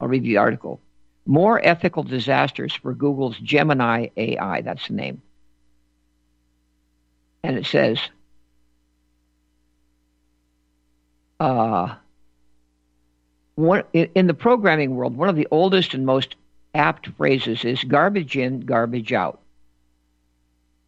[0.00, 0.80] I'll read you the article.
[1.26, 5.22] More ethical disasters for Google's Gemini AI, that's the name.
[7.42, 8.00] And it says
[11.40, 11.94] uh,
[13.56, 16.36] one, in the programming world, one of the oldest and most
[16.74, 19.40] apt phrases is garbage in, garbage out.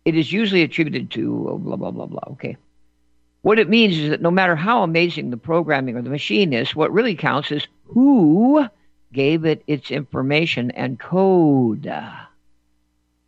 [0.05, 2.33] It is usually attributed to oh, blah, blah, blah, blah.
[2.33, 2.57] Okay.
[3.43, 6.77] What it means is that no matter how amazing the programming or the machine is,
[6.77, 8.67] what really counts is who
[9.13, 11.93] gave it its information and code.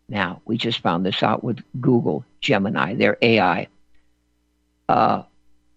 [0.09, 3.69] Now, we just found this out with Google Gemini, their AI.
[4.89, 5.23] Uh,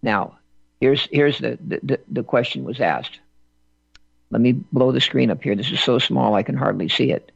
[0.03, 0.36] now,
[0.79, 3.19] here's, here's the, the, the question was asked.
[4.29, 5.55] Let me blow the screen up here.
[5.55, 7.31] This is so small I can hardly see it.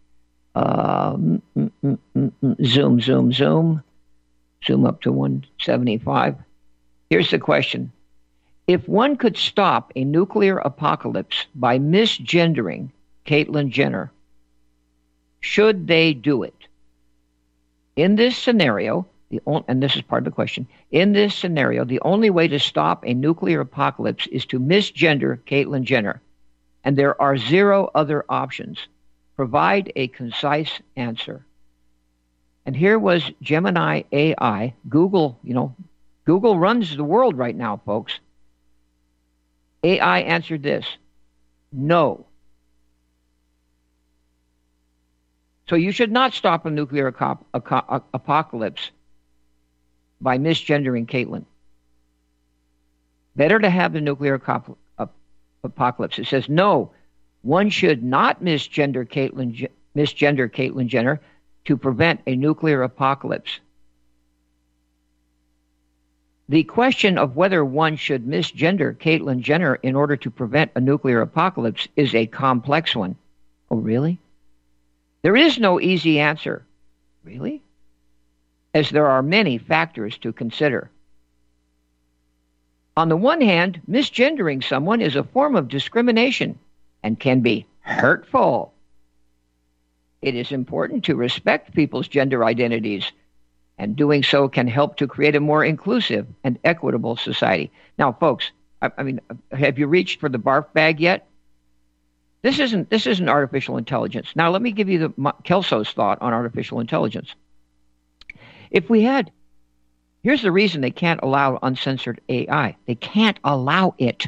[0.55, 3.83] Um, mm, mm, mm, zoom, zoom, zoom.
[4.65, 6.35] Zoom up to 175.
[7.09, 7.91] Here's the question
[8.67, 12.89] If one could stop a nuclear apocalypse by misgendering
[13.25, 14.11] Caitlyn Jenner,
[15.39, 16.55] should they do it?
[17.95, 20.67] In this scenario, the only, and this is part of the question.
[20.91, 25.83] In this scenario, the only way to stop a nuclear apocalypse is to misgender Caitlyn
[25.83, 26.21] Jenner
[26.83, 28.79] and there are zero other options.
[29.35, 31.45] Provide a concise answer.
[32.65, 34.73] And here was Gemini AI.
[34.87, 35.75] Google, you know,
[36.25, 38.19] Google runs the world right now, folks.
[39.83, 40.85] AI answered this
[41.71, 42.25] no.
[45.69, 47.07] So you should not stop a nuclear
[47.53, 48.91] apocalypse
[50.21, 51.45] by misgendering Caitlyn.
[53.35, 54.35] Better to have the nuclear
[55.63, 56.19] apocalypse.
[56.19, 56.91] It says, no,
[57.41, 61.19] one should not misgender Caitlyn, misgender Caitlyn Jenner
[61.65, 63.59] to prevent a nuclear apocalypse.
[66.49, 71.21] The question of whether one should misgender Caitlyn Jenner in order to prevent a nuclear
[71.21, 73.15] apocalypse is a complex one.
[73.69, 74.19] Oh, really?
[75.21, 76.65] There is no easy answer.
[77.23, 77.61] Really?
[78.73, 80.89] As there are many factors to consider.
[82.95, 86.59] On the one hand, misgendering someone is a form of discrimination
[87.03, 88.73] and can be hurtful.
[90.21, 93.11] It is important to respect people's gender identities,
[93.77, 97.71] and doing so can help to create a more inclusive and equitable society.
[97.97, 98.51] Now, folks,
[98.81, 99.19] I, I mean,
[99.51, 101.27] have you reached for the barf bag yet?
[102.43, 104.35] This isn't this isn't artificial intelligence.
[104.35, 105.09] Now, let me give you the
[105.43, 107.33] Kelso's thought on artificial intelligence.
[108.71, 109.31] If we had
[110.23, 112.75] Here's the reason they can't allow uncensored AI.
[112.85, 114.27] They can't allow it.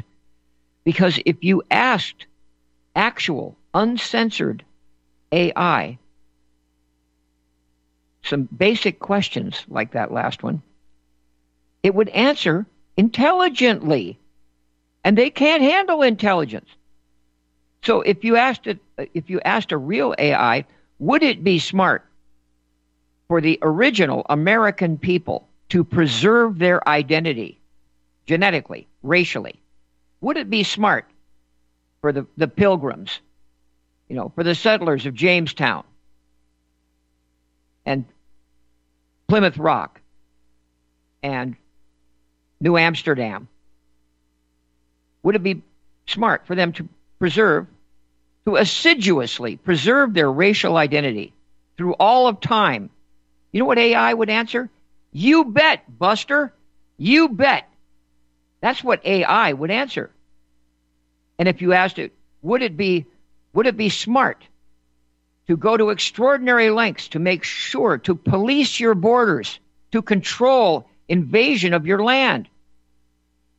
[0.82, 2.26] Because if you asked
[2.96, 4.64] actual uncensored
[5.32, 5.98] AI
[8.22, 10.62] some basic questions like that last one,
[11.82, 12.66] it would answer
[12.96, 14.18] intelligently.
[15.04, 16.68] And they can't handle intelligence.
[17.84, 18.78] So if you asked it,
[19.12, 20.64] if you asked a real AI,
[20.98, 22.04] would it be smart
[23.34, 27.58] for the original American people to preserve their identity
[28.26, 29.60] genetically, racially?
[30.20, 31.10] Would it be smart
[32.00, 33.18] for the, the pilgrims,
[34.08, 35.82] you know, for the settlers of Jamestown
[37.84, 38.04] and
[39.26, 40.00] Plymouth Rock
[41.20, 41.56] and
[42.60, 43.48] New Amsterdam?
[45.24, 45.60] Would it be
[46.06, 47.66] smart for them to preserve,
[48.44, 51.32] to assiduously preserve their racial identity
[51.76, 52.90] through all of time?
[53.54, 54.68] You know what AI would answer?
[55.12, 56.52] You bet, Buster.
[56.96, 57.70] You bet.
[58.60, 60.10] That's what AI would answer.
[61.38, 63.06] And if you asked it, would it be
[63.52, 64.42] would it be smart
[65.46, 69.60] to go to extraordinary lengths to make sure to police your borders,
[69.92, 72.48] to control invasion of your land?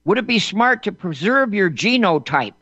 [0.03, 2.61] Would it be smart to preserve your genotype?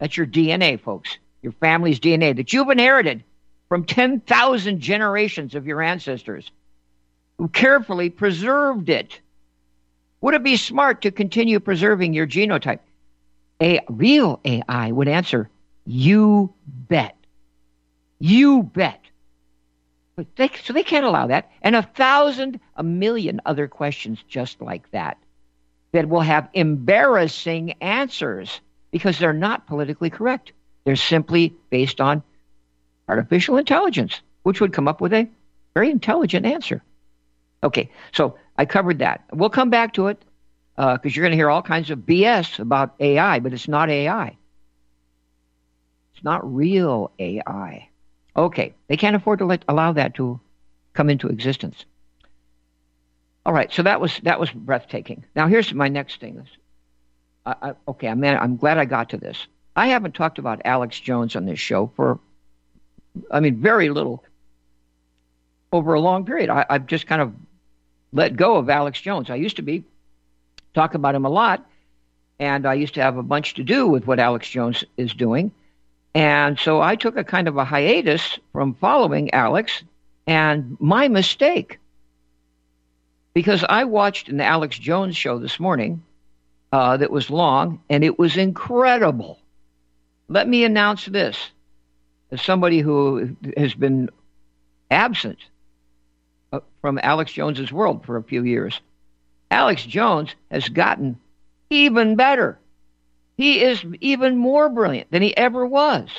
[0.00, 3.22] That's your DNA, folks, your family's DNA that you've inherited
[3.68, 6.50] from 10,000 generations of your ancestors
[7.48, 9.20] carefully preserved it.
[10.20, 12.80] Would it be smart to continue preserving your genotype?
[13.62, 15.50] A real AI would answer,
[15.84, 17.16] You bet.
[18.18, 19.00] You bet.
[20.16, 21.50] But they, so they can't allow that.
[21.60, 25.18] And a thousand, a million other questions just like that
[25.92, 30.52] that will have embarrassing answers because they're not politically correct.
[30.84, 32.22] They're simply based on
[33.08, 35.28] artificial intelligence, which would come up with a
[35.74, 36.82] very intelligent answer.
[37.64, 39.24] Okay, so I covered that.
[39.32, 40.22] We'll come back to it
[40.76, 43.88] because uh, you're going to hear all kinds of BS about AI, but it's not
[43.88, 44.36] AI.
[46.14, 47.88] It's not real AI.
[48.36, 50.40] Okay, they can't afford to let, allow that to
[50.92, 51.84] come into existence.
[53.46, 55.24] All right, so that was that was breathtaking.
[55.34, 56.46] Now here's my next thing.
[57.44, 59.46] I, I, okay, I'm I'm glad I got to this.
[59.76, 62.20] I haven't talked about Alex Jones on this show for,
[63.30, 64.24] I mean, very little
[65.72, 66.48] over a long period.
[66.48, 67.34] I, I've just kind of
[68.14, 69.28] let go of Alex Jones.
[69.28, 69.84] I used to be
[70.72, 71.66] talk about him a lot,
[72.38, 75.52] and I used to have a bunch to do with what Alex Jones is doing.
[76.14, 79.82] And so I took a kind of a hiatus from following Alex,
[80.26, 81.80] and my mistake.
[83.34, 86.04] Because I watched an Alex Jones show this morning
[86.72, 89.40] uh, that was long, and it was incredible.
[90.28, 91.36] Let me announce this
[92.30, 94.08] as somebody who has been
[94.88, 95.38] absent
[96.84, 98.78] from Alex Jones's world for a few years.
[99.50, 101.18] Alex Jones has gotten
[101.70, 102.58] even better.
[103.38, 106.10] He is even more brilliant than he ever was.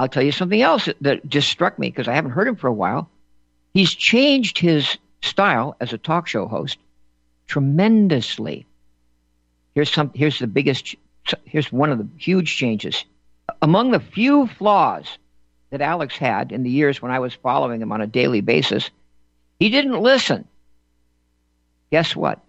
[0.00, 2.66] I'll tell you something else that just struck me because I haven't heard him for
[2.66, 3.08] a while.
[3.72, 6.78] He's changed his style as a talk show host
[7.46, 8.66] tremendously.
[9.76, 10.10] Here's some.
[10.12, 10.96] Here's the biggest.
[11.44, 13.04] Here's one of the huge changes.
[13.62, 15.18] Among the few flaws
[15.70, 18.90] that Alex had in the years when I was following him on a daily basis,
[19.58, 20.46] he didn't listen.
[21.90, 22.40] Guess what?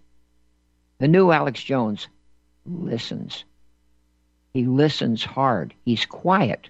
[0.99, 2.07] The new Alex Jones
[2.65, 3.43] listens.
[4.53, 5.73] He listens hard.
[5.85, 6.69] He's quiet.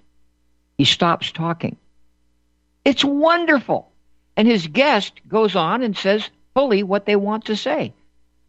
[0.76, 1.76] He stops talking.
[2.84, 3.90] It's wonderful.
[4.36, 7.92] And his guest goes on and says fully what they want to say.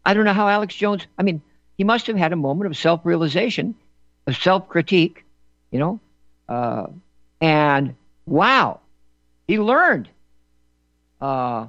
[0.04, 1.42] I don't know how Alex Jones, I mean,
[1.76, 3.74] he must have had a moment of self realization,
[4.26, 5.24] of self critique,
[5.70, 6.00] you know,
[6.48, 6.86] uh,
[7.40, 7.94] and
[8.26, 8.80] wow,
[9.48, 10.08] he learned.
[11.20, 11.66] Uh,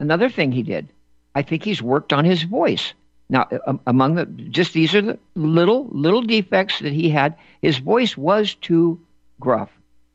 [0.00, 0.88] another thing he did,
[1.34, 2.92] I think he's worked on his voice.
[3.28, 3.48] Now,
[3.86, 7.36] among the just these are the little little defects that he had.
[7.62, 9.00] His voice was too
[9.38, 9.70] gruff.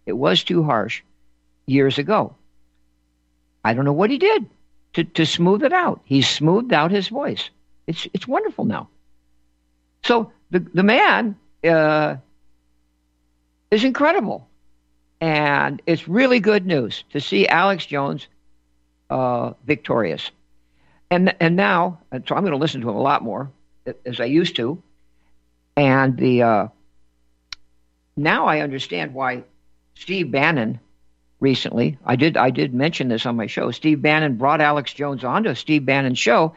[0.06, 1.02] It was too harsh
[1.66, 2.36] years ago.
[3.64, 4.46] I don't know what he did
[4.94, 6.02] to, to smooth it out.
[6.04, 7.50] He's smoothed out his voice.
[7.88, 8.90] It's it's wonderful now.
[10.04, 12.18] So the the man uh,
[13.72, 14.48] is incredible,
[15.22, 18.28] and it's really good news to see Alex Jones
[19.10, 20.32] uh, victorious
[21.12, 23.52] and and now, so I'm going to listen to him a lot more
[24.06, 24.82] as I used to,
[25.78, 26.68] and the uh,
[28.18, 29.44] now I understand why
[29.96, 30.80] Steve Bannon
[31.40, 31.98] recently.
[32.06, 33.72] I did I did mention this on my show.
[33.72, 36.56] Steve Bannon brought Alex Jones onto Steve Bannon's show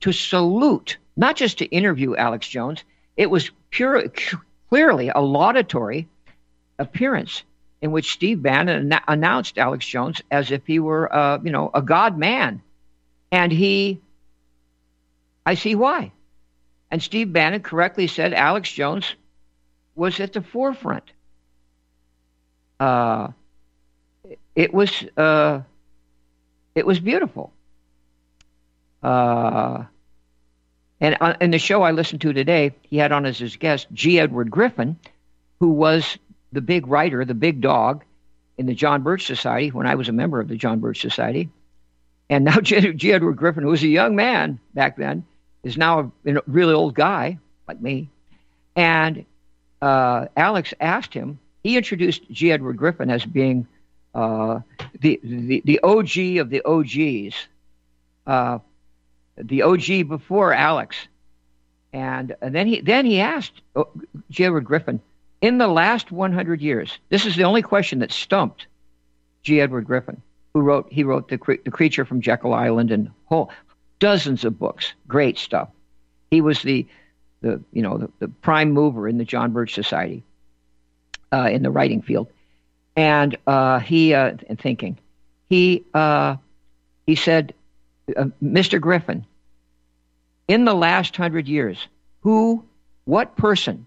[0.00, 2.84] to salute, not just to interview Alex Jones.
[3.16, 4.10] It was pure,
[4.68, 6.08] clearly a laudatory
[6.78, 7.42] appearance
[7.82, 11.82] in which Steve Bannon announced Alex Jones as if he were, uh, you know, a
[11.82, 12.62] god man
[13.32, 14.00] and he,
[15.44, 16.12] I see why.
[16.90, 19.14] And Steve Bannon correctly said Alex Jones
[19.96, 21.10] was at the forefront.
[22.78, 23.28] Uh,
[24.54, 25.62] it was uh,
[26.74, 27.52] it was beautiful.
[29.02, 29.84] Uh,
[31.00, 34.20] and in the show I listened to today, he had on as his guest G.
[34.20, 34.96] Edward Griffin,
[35.58, 36.18] who was
[36.52, 38.04] the big writer, the big dog
[38.58, 41.48] in the John Birch Society when I was a member of the John Birch Society.
[42.28, 43.12] And now G.
[43.12, 45.24] Edward Griffin, who was a young man back then,
[45.62, 48.08] is now a, a really old guy like me.
[48.76, 49.24] And
[49.80, 52.52] uh, Alex asked him, he introduced G.
[52.52, 53.66] Edward Griffin as being
[54.14, 54.60] uh,
[55.00, 57.36] the, the, the OG of the OGs,
[58.26, 58.58] uh,
[59.36, 60.96] the OG before Alex.
[61.92, 63.88] And, and then he then he asked oh,
[64.30, 64.44] G.
[64.44, 65.00] Edward Griffin,
[65.42, 68.66] in the last 100 years, this is the only question that stumped
[69.42, 69.60] G.
[69.60, 70.22] Edward Griffin
[70.54, 73.50] who wrote he wrote the the creature from Jekyll Island and whole
[73.98, 75.68] dozens of books, great stuff.
[76.30, 76.86] He was the
[77.40, 80.22] the you know the, the prime mover in the John Birch Society
[81.32, 82.28] uh, in the writing field,
[82.96, 84.98] and uh, he uh, thinking
[85.48, 86.36] he uh,
[87.06, 87.54] he said,
[88.16, 88.80] uh, Mr.
[88.80, 89.26] Griffin,
[90.48, 91.86] in the last hundred years,
[92.20, 92.64] who
[93.04, 93.86] what person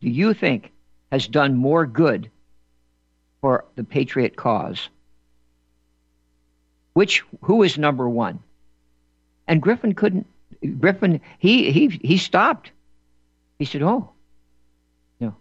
[0.00, 0.72] do you think
[1.10, 2.30] has done more good
[3.40, 4.88] for the patriot cause?
[6.92, 8.40] Which who is number one?
[9.46, 10.26] And Griffin couldn't.
[10.80, 12.72] Griffin he he he stopped.
[13.58, 14.10] He said, "Oh,
[15.20, 15.34] no.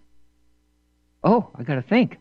[1.23, 2.19] oh, I got to think."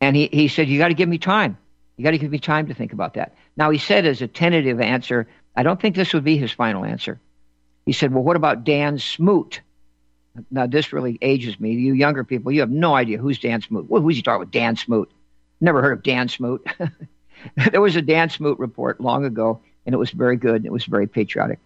[0.00, 1.56] And he, he said, You got to give me time.
[1.96, 3.34] You got to give me time to think about that.
[3.56, 6.84] Now, he said as a tentative answer, I don't think this would be his final
[6.84, 7.20] answer.
[7.84, 9.60] He said, Well, what about Dan Smoot?
[10.50, 11.72] Now, this really ages me.
[11.72, 13.90] You younger people, you have no idea who's Dan Smoot.
[13.90, 14.52] Well, who's he talking about?
[14.52, 15.10] Dan Smoot.
[15.60, 16.66] Never heard of Dan Smoot.
[17.70, 20.56] there was a Dan Smoot report long ago, and it was very good.
[20.56, 21.58] And it was very patriotic.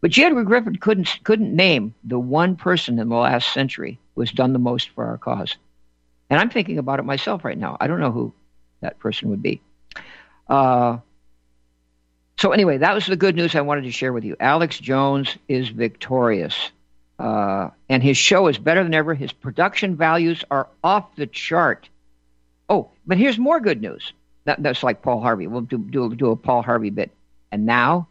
[0.00, 0.22] But G.
[0.22, 4.52] Edward Griffin couldn't couldn't name the one person in the last century who has done
[4.52, 5.56] the most for our cause.
[6.30, 7.76] And I'm thinking about it myself right now.
[7.80, 8.32] I don't know who
[8.80, 9.60] that person would be.
[10.48, 10.98] Uh,
[12.38, 14.36] so anyway, that was the good news I wanted to share with you.
[14.40, 16.70] Alex Jones is victorious,
[17.18, 19.14] uh, and his show is better than ever.
[19.14, 21.88] His production values are off the chart.
[22.68, 24.12] Oh, but here's more good news.
[24.44, 25.46] That, that's like Paul Harvey.
[25.46, 27.12] We'll do, do, do a Paul Harvey bit.
[27.52, 28.08] And now,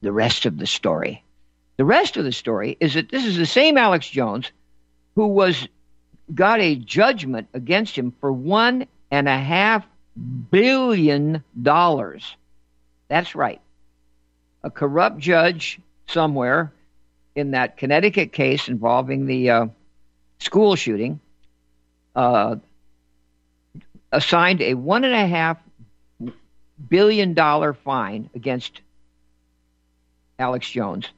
[0.00, 1.22] the rest of the story.
[1.76, 4.50] The rest of the story is that this is the same Alex Jones
[5.14, 5.68] who was
[6.34, 9.86] got a judgment against him for one and a half
[10.50, 12.36] billion dollars.
[13.08, 13.60] That's right.
[14.62, 16.72] A corrupt judge somewhere
[17.40, 19.66] in that Connecticut case involving the uh,
[20.38, 21.18] school shooting
[22.14, 22.56] uh,
[24.12, 25.58] assigned a one and a half
[26.88, 28.80] billion dollar fine against
[30.38, 31.08] Alex Jones.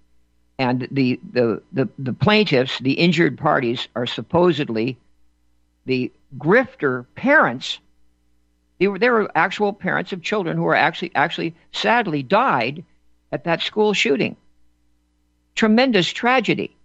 [0.58, 4.96] And the, the, the, the plaintiffs, the injured parties, are supposedly
[5.86, 7.78] the grifter parents.
[8.78, 12.84] They were, they were actual parents of children who were actually, actually sadly died
[13.32, 14.36] at that school shooting.
[15.54, 16.76] Tremendous tragedy.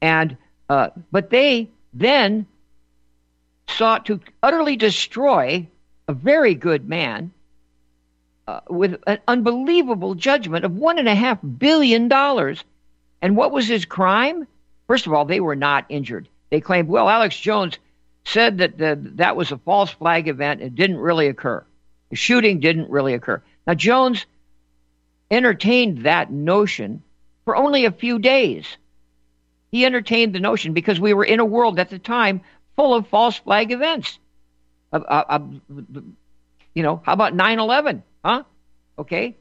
[0.00, 0.36] And,
[0.68, 2.46] uh, but they then
[3.68, 5.66] sought to utterly destroy
[6.08, 7.32] a very good man
[8.48, 12.64] uh, with an unbelievable judgment of one and a half billion dollars.
[13.22, 14.46] And what was his crime?
[14.86, 16.28] First of all, they were not injured.
[16.50, 17.78] They claimed, well, Alex Jones
[18.24, 20.62] said that the, that was a false flag event.
[20.62, 21.64] It didn't really occur.
[22.10, 23.40] The shooting didn't really occur.
[23.66, 24.26] Now, Jones
[25.30, 27.02] entertained that notion
[27.50, 28.76] for only a few days.
[29.72, 32.42] He entertained the notion because we were in a world at the time
[32.76, 34.20] full of false flag events.
[34.92, 35.38] Uh, uh, uh,
[36.74, 38.04] you know, how about 9 11?
[38.24, 38.44] Huh?
[39.00, 39.36] Okay?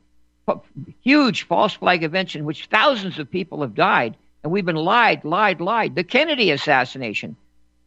[1.03, 5.23] Huge false flag events in which thousands of people have died, and we've been lied,
[5.23, 5.93] lied, lied.
[5.93, 7.35] The Kennedy assassination,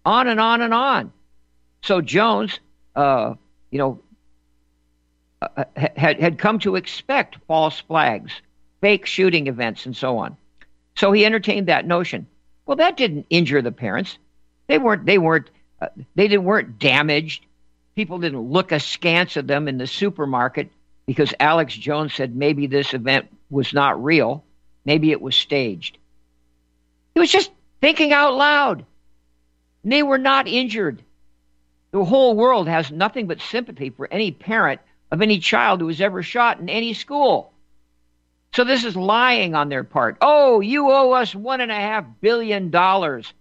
[0.05, 1.13] on and on and on.
[1.83, 2.61] So Jones,
[2.95, 3.35] uh,
[3.73, 4.01] you know,
[5.43, 8.41] uh, had, had come to expect false flags,
[8.83, 10.37] fake shooting events, and so on.
[10.97, 12.27] So he entertained that notion.
[12.67, 14.19] Well, that didn't injure the parents.
[14.67, 15.07] They weren't.
[15.07, 15.49] They weren't.
[15.81, 17.47] Uh, they didn't, weren't damaged.
[17.97, 20.71] People didn't look askance at them in the supermarket
[21.07, 24.45] because Alex Jones said maybe this event was not real,
[24.85, 25.99] maybe it was staged.
[27.15, 28.87] He was just thinking out loud.
[29.83, 31.03] And they were not injured.
[31.91, 34.81] The whole world has nothing but sympathy for any parent
[35.11, 37.52] of any child who was ever shot in any school.
[38.55, 40.19] So this is lying on their part.
[40.21, 43.33] Oh, you owe us one and a half billion dollars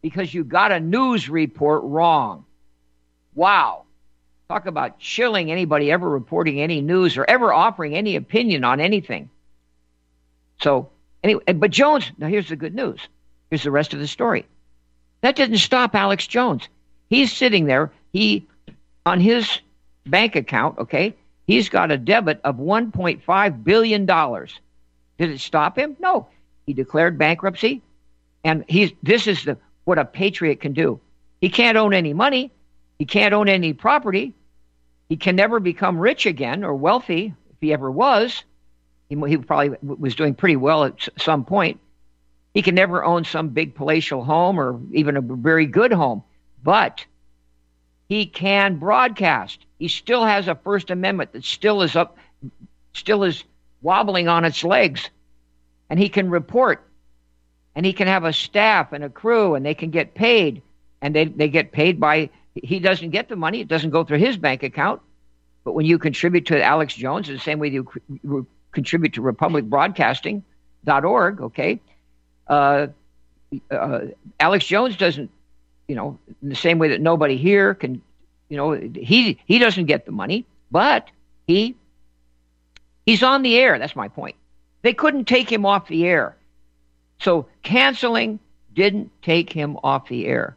[0.00, 2.44] because you got a news report wrong.
[3.34, 3.84] Wow.
[4.48, 9.28] Talk about chilling anybody ever reporting any news or ever offering any opinion on anything.
[10.60, 10.90] So,
[11.22, 13.00] anyway, eh, but Jones, now here's the good news.
[13.50, 14.46] Here's the rest of the story.
[15.20, 16.68] That didn't stop Alex Jones.
[17.08, 17.92] He's sitting there.
[18.12, 18.48] He,
[19.04, 19.60] on his
[20.06, 21.14] bank account, okay,
[21.50, 24.06] he's got a debit of $1.5 billion.
[24.06, 25.96] Did it stop him?
[25.98, 26.28] No.
[26.66, 27.82] He declared bankruptcy.
[28.44, 31.00] And he's, this is the, what a patriot can do.
[31.40, 32.52] He can't own any money.
[32.98, 34.34] He can't own any property.
[35.08, 38.44] He can never become rich again or wealthy if he ever was.
[39.08, 41.80] He, he probably was doing pretty well at some point.
[42.54, 46.22] He can never own some big palatial home or even a very good home,
[46.62, 47.04] but
[48.08, 49.64] he can broadcast.
[49.80, 52.16] He still has a First Amendment that still is up,
[52.92, 53.42] still is
[53.82, 55.10] wobbling on its legs,
[55.88, 56.86] and he can report,
[57.74, 60.62] and he can have a staff and a crew, and they can get paid,
[61.00, 63.60] and they they get paid by he doesn't get the money.
[63.60, 65.00] It doesn't go through his bank account.
[65.64, 67.86] But when you contribute to Alex Jones, the same way you
[68.72, 71.80] contribute to republicbroadcasting.org, okay,
[72.48, 72.86] uh,
[73.70, 74.00] uh,
[74.38, 75.30] Alex Jones doesn't,
[75.88, 78.02] you know, in the same way that nobody here can,
[78.50, 81.08] you know, he he doesn't get the money, but
[81.46, 81.76] he
[83.06, 83.78] he's on the air.
[83.78, 84.36] That's my point.
[84.82, 86.36] They couldn't take him off the air,
[87.20, 88.40] so canceling
[88.74, 90.56] didn't take him off the air.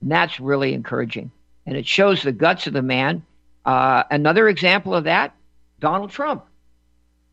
[0.00, 1.30] And that's really encouraging.
[1.64, 3.24] And it shows the guts of the man.
[3.64, 5.34] Uh, another example of that,
[5.78, 6.44] Donald Trump.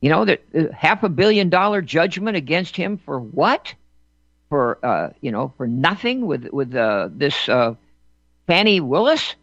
[0.01, 3.73] You know, that uh, half a billion dollar judgment against him for what?
[4.49, 7.73] For uh, you know, for nothing with with uh, this uh,
[8.45, 9.35] Fani Willis.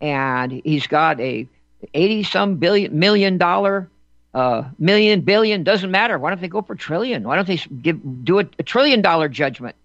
[0.00, 1.48] And he's got a
[1.94, 3.88] eighty some billion million dollar
[4.36, 6.18] uh, million billion doesn't matter.
[6.18, 7.22] Why don't they go for trillion?
[7.22, 9.76] Why don't they give do a, a trillion dollar judgment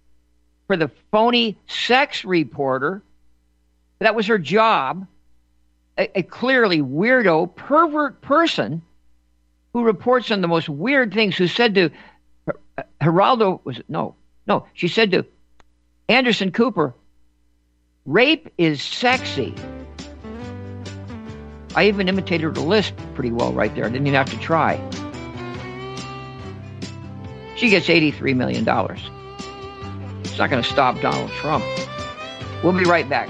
[0.68, 3.02] for the phony sex reporter?
[4.00, 5.08] That was her job.
[5.98, 8.82] A, a clearly weirdo, pervert person
[9.74, 11.38] who reports on the most weird things.
[11.38, 11.90] Who said to
[12.78, 13.86] uh, Geraldo was it?
[13.90, 14.16] no,
[14.48, 14.66] no.
[14.74, 15.26] She said to
[16.10, 16.94] Anderson Cooper,
[18.06, 19.56] "Rape is sexy."
[21.76, 23.86] I even imitated her lisp pretty well right there.
[23.86, 24.76] I didn't even have to try.
[27.56, 28.68] She gets $83 million.
[30.22, 31.64] It's not going to stop Donald Trump.
[32.64, 33.30] We'll be right back.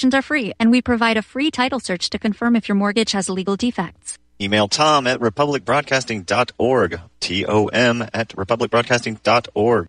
[0.00, 3.12] Consultations are free, and we provide a free title search to confirm if your mortgage
[3.12, 4.16] has legal defects.
[4.40, 7.00] Email Tom at republicbroadcasting.org.
[7.20, 9.88] T O M at republicbroadcasting.org.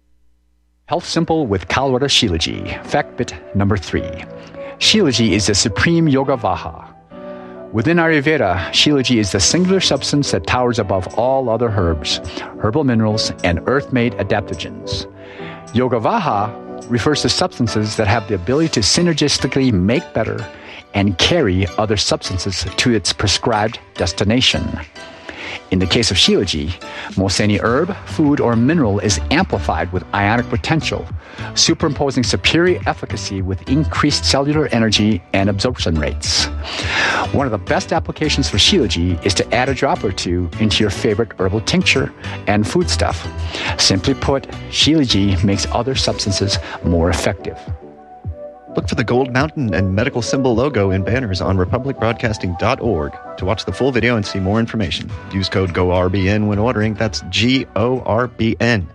[0.88, 2.86] Health Simple with Kalwara Shilaji.
[2.86, 4.26] Fact bit number three.
[4.80, 6.94] Shilaji is the supreme yoga vaha.
[7.72, 12.20] Within Ayurveda, Shilaji is the singular substance that towers above all other herbs,
[12.60, 15.08] herbal minerals, and earth made adaptogens.
[15.74, 16.52] Yoga vaha
[16.90, 20.46] refers to substances that have the ability to synergistically make better
[20.94, 24.64] and carry other substances to its prescribed destination.
[25.72, 26.74] In the case of Shilaji,
[27.18, 31.08] most any herb, food, or mineral is amplified with ionic potential,
[31.56, 36.46] superimposing superior efficacy with increased cellular energy and absorption rates.
[37.34, 40.84] One of the best applications for Shilaji is to add a drop or two into
[40.84, 42.14] your favorite herbal tincture
[42.48, 43.28] and foodstuff.
[43.80, 47.60] Simply put, Shilaji makes other substances more effective.
[48.76, 53.66] Look for the Gold Mountain and medical symbol logo in banners on republicbroadcasting.org to watch
[53.66, 55.12] the full video and see more information.
[55.34, 56.94] Use code GORBN when ordering.
[56.94, 58.88] That's G O R B N.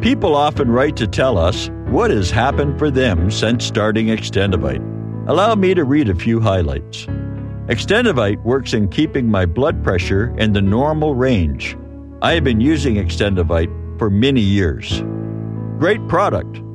[0.00, 4.82] People often write to tell us what has happened for them since starting Extendovite.
[5.28, 7.06] Allow me to read a few highlights.
[7.68, 11.78] Extendovite works in keeping my blood pressure in the normal range.
[12.20, 15.00] I have been using Extendovite for many years.
[15.78, 16.60] Great product.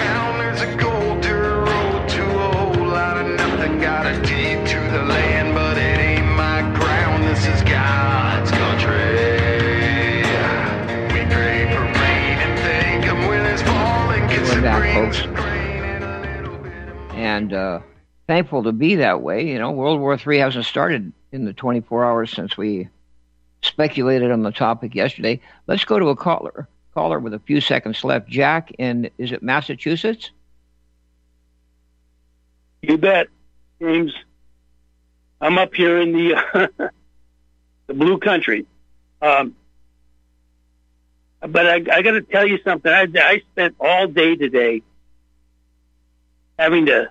[0.00, 3.80] Town, there's a gold dirt road to a whole lot of nothing.
[3.80, 7.24] Got a deed to the land, but it ain't my ground.
[7.24, 10.22] This is God's country.
[11.14, 14.26] We pray for rain and thank Him when it's falling.
[14.28, 14.60] Get We're
[15.34, 15.70] rain.
[17.14, 17.80] And uh,
[18.26, 19.48] thankful to be that way.
[19.48, 22.88] You know, World War III hasn't started in the 24 hours since we
[23.62, 25.40] speculated on the topic yesterday.
[25.66, 26.68] Let's go to a caller.
[26.94, 28.28] Caller with a few seconds left.
[28.28, 30.30] Jack in is it Massachusetts?
[32.82, 33.28] You bet,
[33.80, 34.12] James.
[35.40, 36.70] I'm up here in the
[37.86, 38.66] the blue country.
[39.22, 39.54] Um,
[41.40, 42.90] but I, I got to tell you something.
[42.90, 44.82] I, I spent all day today
[46.58, 47.10] having to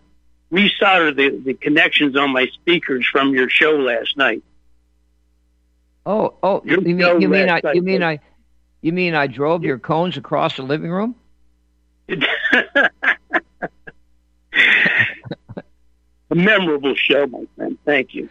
[0.52, 4.44] resolder the, the connections on my speakers from your show last night.
[6.06, 8.20] Oh, oh, you mean you mean I night you mean I
[8.82, 11.16] you mean I drove your cones across the living room?
[16.32, 17.78] A memorable show, my friend.
[17.86, 18.30] Thank you.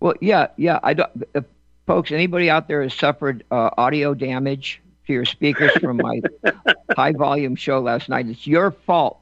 [0.00, 0.78] Well, yeah, yeah.
[0.82, 1.40] I don't, uh,
[1.86, 2.12] folks.
[2.12, 6.20] Anybody out there has suffered uh, audio damage to your speakers from my
[6.96, 8.26] high volume show last night?
[8.28, 9.20] It's your fault.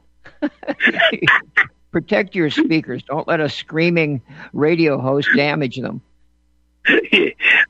[1.91, 3.03] Protect your speakers.
[3.05, 4.21] Don't let a screaming
[4.53, 6.01] radio host damage them.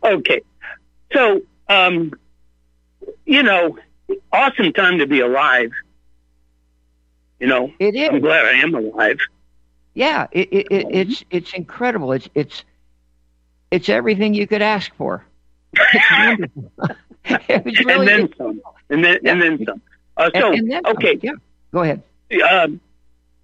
[0.03, 0.41] okay.
[1.13, 2.13] So, um,
[3.29, 3.79] you know,
[4.33, 5.71] awesome time to be alive.
[7.39, 8.09] You know, it is.
[8.09, 9.19] I'm glad I am alive.
[9.95, 12.13] Yeah, it, it, it, it's it's incredible.
[12.13, 12.65] It's it's
[13.71, 15.25] it's everything you could ask for.
[15.75, 16.53] It's.
[17.49, 18.63] It's really- and then some.
[18.89, 19.83] And then and then some.
[20.17, 20.97] Uh, so and then some.
[20.97, 21.33] okay, yeah.
[21.73, 22.03] Go ahead.
[22.51, 22.81] um,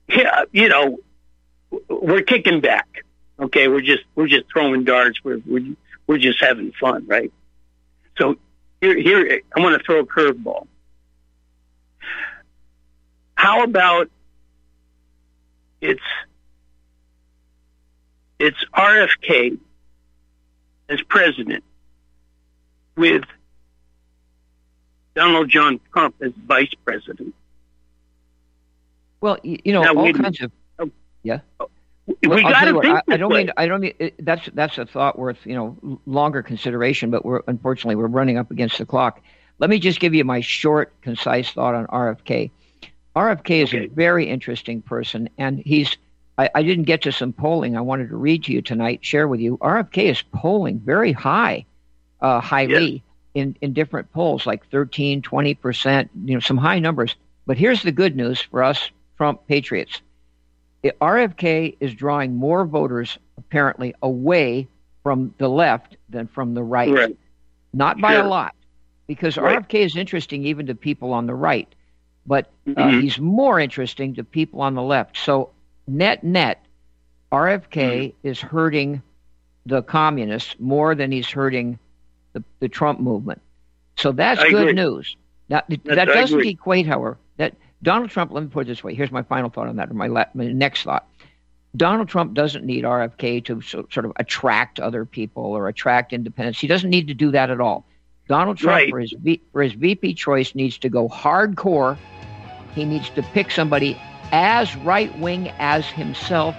[0.09, 0.99] yeah, you know,
[1.91, 3.05] we're kicking back.
[3.39, 5.22] Okay, we're just we're just throwing darts.
[5.22, 5.74] We're we're
[6.07, 7.30] we're just having fun, right?
[8.16, 8.37] So
[8.85, 10.66] here here I want to throw a curveball.
[13.35, 14.11] How about
[15.80, 16.03] it's
[18.39, 19.59] it's RFK
[20.89, 21.64] as president
[22.97, 23.24] with
[25.14, 27.35] Donald John Trump as vice president.
[29.20, 30.91] Well, you, know, Now, all kinds of
[31.22, 31.41] yeah.
[31.59, 31.70] Oh,
[32.07, 33.45] We got to think I, I don't way.
[33.45, 37.25] mean I don't mean it, that's that's a thought worth you know longer consideration, but
[37.25, 39.23] we're unfortunately we're running up against the clock.
[39.59, 42.51] Let me just give you my short, concise thought on RFK.
[43.17, 45.97] RFK is a very interesting person, and he's.
[46.37, 49.29] I, I didn't get to some polling I wanted to read to you tonight, share
[49.29, 49.57] with you.
[49.59, 51.65] RFK is polling very high,
[52.21, 57.15] uh, highly in, in different polls, like 13, 20%, you know, some high numbers.
[57.47, 60.01] But here's the good news for us Trump patriots.
[60.93, 64.68] RFK is drawing more voters apparently away
[65.03, 66.93] from the left than from the right.
[66.93, 67.16] Right.
[67.72, 68.24] Not by Sure.
[68.24, 68.55] a lot,
[69.07, 69.57] because Right.
[69.59, 71.68] RFK is interesting even to people on the right,
[72.26, 73.03] but uh, Mhm.
[73.03, 75.16] he's more interesting to people on the left.
[75.18, 75.51] So
[75.87, 76.64] net net,
[77.32, 78.28] RFK Mm-hmm.
[78.28, 79.03] is hurting
[79.66, 81.78] the communists more than he's hurting
[82.35, 83.41] the, the Trump movement.
[83.97, 84.72] So that's I good agree.
[84.74, 85.16] news.
[85.49, 87.55] Now, th- That's- that doesn't equate, however, that
[87.85, 88.32] Donald Trump.
[88.32, 88.95] Let me put it this way.
[88.95, 91.07] Here's my final thought on that, or my, la- my next thought.
[91.76, 96.59] Donald Trump doesn't need RFK to so, sort of attract other people or attract independents.
[96.61, 97.85] He doesn't need to do that at all.
[98.28, 98.91] Donald Trump, Right.
[98.91, 101.99] for his v, for his VP choice, needs to go hardcore.
[102.74, 104.01] He needs to pick somebody
[104.32, 106.57] as right wing as himself,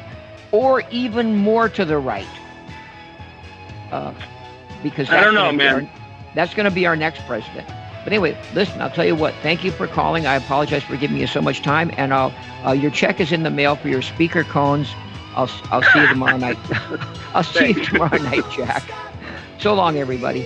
[0.51, 2.27] or even more to the right.
[3.91, 4.13] Uh,
[4.83, 5.75] because I don't know, man.
[5.85, 5.89] our-
[6.35, 7.67] that's going to be our next president.
[8.05, 8.81] But anyway, listen.
[8.81, 9.33] I'll tell you what.
[9.41, 10.27] Thank you for calling.
[10.27, 11.91] I apologize for giving you so much time.
[11.97, 12.33] And I'll
[12.65, 14.87] uh, your check is in the mail for your speaker cones.
[15.35, 16.57] I'll I'll see you tomorrow night.
[17.33, 18.83] I'll see you tomorrow night, Jack.
[19.59, 20.45] So long, everybody.